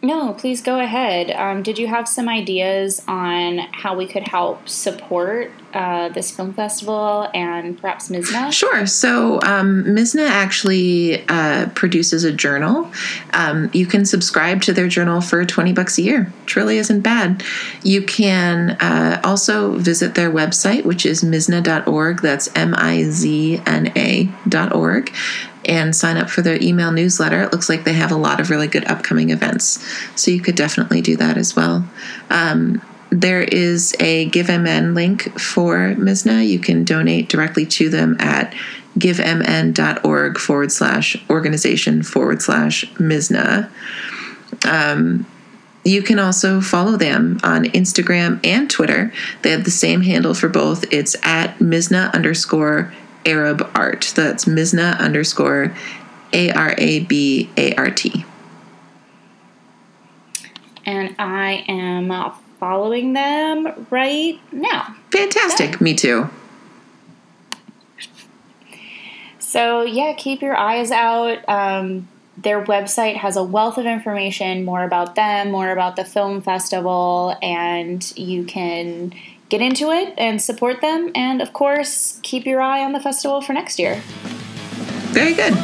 [0.02, 1.30] No, please go ahead.
[1.30, 6.52] Um, did you have some ideas on how we could help support uh, this film
[6.52, 8.52] festival and perhaps Mizna?
[8.52, 8.86] Sure.
[8.86, 12.90] So, um, Mizna actually uh, produces a journal.
[13.32, 16.32] Um, you can subscribe to their journal for 20 bucks a year.
[16.44, 17.42] It really isn't bad.
[17.82, 22.20] You can uh, also visit their website, which is mizna.org.
[22.20, 25.12] That's M I Z N A.org
[25.68, 27.42] and sign up for their email newsletter.
[27.42, 29.84] It looks like they have a lot of really good upcoming events.
[30.14, 31.88] So you could definitely do that as well.
[32.30, 36.46] Um, there is a GiveMN link for Mizna.
[36.46, 38.54] You can donate directly to them at
[38.98, 43.70] givemn.org forward slash organization forward slash Mizna.
[44.64, 45.26] Um,
[45.84, 49.12] you can also follow them on Instagram and Twitter.
[49.42, 50.84] They have the same handle for both.
[50.92, 52.92] It's at Mizna underscore
[53.26, 54.12] Arab art.
[54.14, 55.74] That's Mizna underscore
[56.32, 58.24] A R A B A R T.
[60.84, 62.12] And I am
[62.60, 64.94] following them right now.
[65.10, 65.80] Fantastic.
[65.80, 66.30] Me too.
[69.38, 71.38] So, yeah, keep your eyes out.
[71.48, 76.42] Um, their website has a wealth of information more about them, more about the film
[76.42, 79.14] festival, and you can
[79.48, 81.10] get into it and support them.
[81.14, 84.02] And of course, keep your eye on the festival for next year.
[85.12, 85.54] Very good.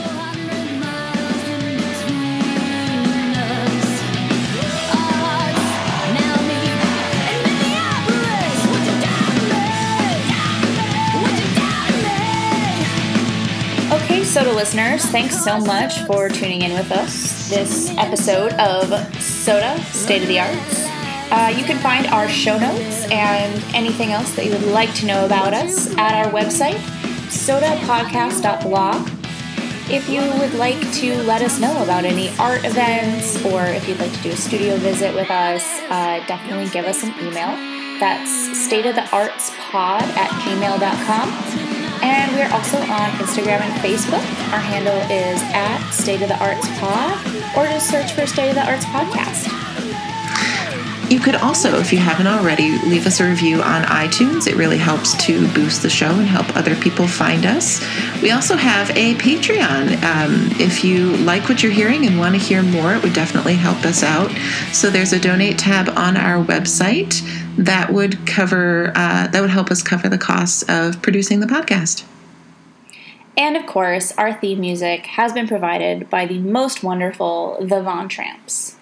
[13.93, 18.89] Okay, Soda listeners, thanks so much for tuning in with us this episode of
[19.23, 20.92] Soda State of the Arts.
[21.33, 25.07] Uh, you can find our show notes and anything else that you would like to
[25.07, 26.77] know about us at our website,
[27.33, 29.09] sodapodcast.blog.
[29.91, 33.99] If you would like to let us know about any art events or if you'd
[33.99, 37.49] like to do a studio visit with us, uh, definitely give us an email.
[37.99, 38.31] That's
[38.69, 41.29] stateoftheartspod at gmail.com.
[42.03, 44.53] And we're also on Instagram and Facebook.
[44.53, 47.17] Our handle is at State of the Arts Pod,
[47.57, 49.62] or just search for State of the Arts Podcast.
[51.23, 54.49] Could also, if you haven't already, leave us a review on iTunes.
[54.49, 57.81] It really helps to boost the show and help other people find us.
[58.21, 60.03] We also have a Patreon.
[60.03, 63.55] Um, if you like what you're hearing and want to hear more, it would definitely
[63.55, 64.33] help us out.
[64.73, 67.21] So there's a donate tab on our website
[67.57, 72.05] that would cover uh, that would help us cover the costs of producing the podcast.
[73.37, 78.09] And of course, our theme music has been provided by the most wonderful The Von
[78.09, 78.77] Tramps.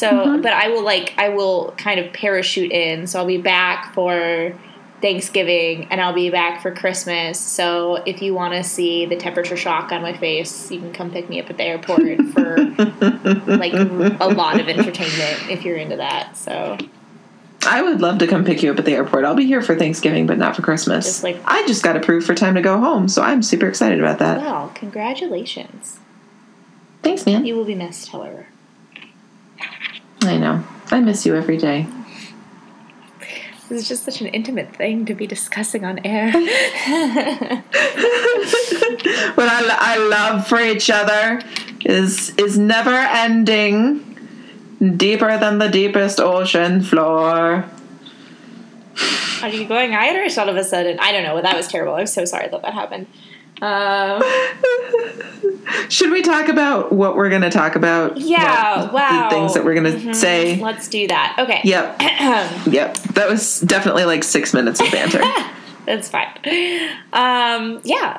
[0.00, 0.40] So, mm-hmm.
[0.40, 3.06] but I will like I will kind of parachute in.
[3.06, 4.58] So I'll be back for
[5.02, 7.38] Thanksgiving and I'll be back for Christmas.
[7.38, 11.10] So if you want to see the temperature shock on my face, you can come
[11.10, 12.00] pick me up at the airport
[12.32, 12.56] for
[13.58, 16.34] like a lot of entertainment if you're into that.
[16.34, 16.78] So
[17.66, 19.26] I would love to come pick you up at the airport.
[19.26, 21.04] I'll be here for Thanksgiving, but not for Christmas.
[21.04, 24.00] Just like I just got approved for time to go home, so I'm super excited
[24.00, 24.38] about that.
[24.38, 26.00] Wow, congratulations.
[27.02, 27.44] Thanks, man.
[27.44, 28.46] You will be missed, however.
[30.22, 30.62] I know.
[30.90, 31.86] I miss you every day.
[33.68, 36.32] This is just such an intimate thing to be discussing on air.
[36.32, 36.42] what
[39.48, 41.40] I, I love for each other
[41.84, 44.18] is is never ending,
[44.96, 47.64] deeper than the deepest ocean floor.
[49.42, 50.98] Are you going Irish all of a sudden?
[50.98, 51.40] I don't know.
[51.40, 51.94] That was terrible.
[51.94, 53.06] I'm so sorry that that happened.
[53.62, 54.22] Um,
[55.88, 58.16] Should we talk about what we're going to talk about?
[58.16, 59.28] Yeah, What- wow.
[59.28, 60.14] The things that we're going to Mhm.
[60.14, 60.60] say.
[60.60, 61.36] Let's do that.
[61.38, 61.60] Okay.
[61.64, 62.00] Yep.
[62.72, 62.96] Yep.
[63.14, 65.22] That was definitely like six minutes of banter.
[65.86, 66.28] That's fine.
[67.12, 68.18] Um, yeah.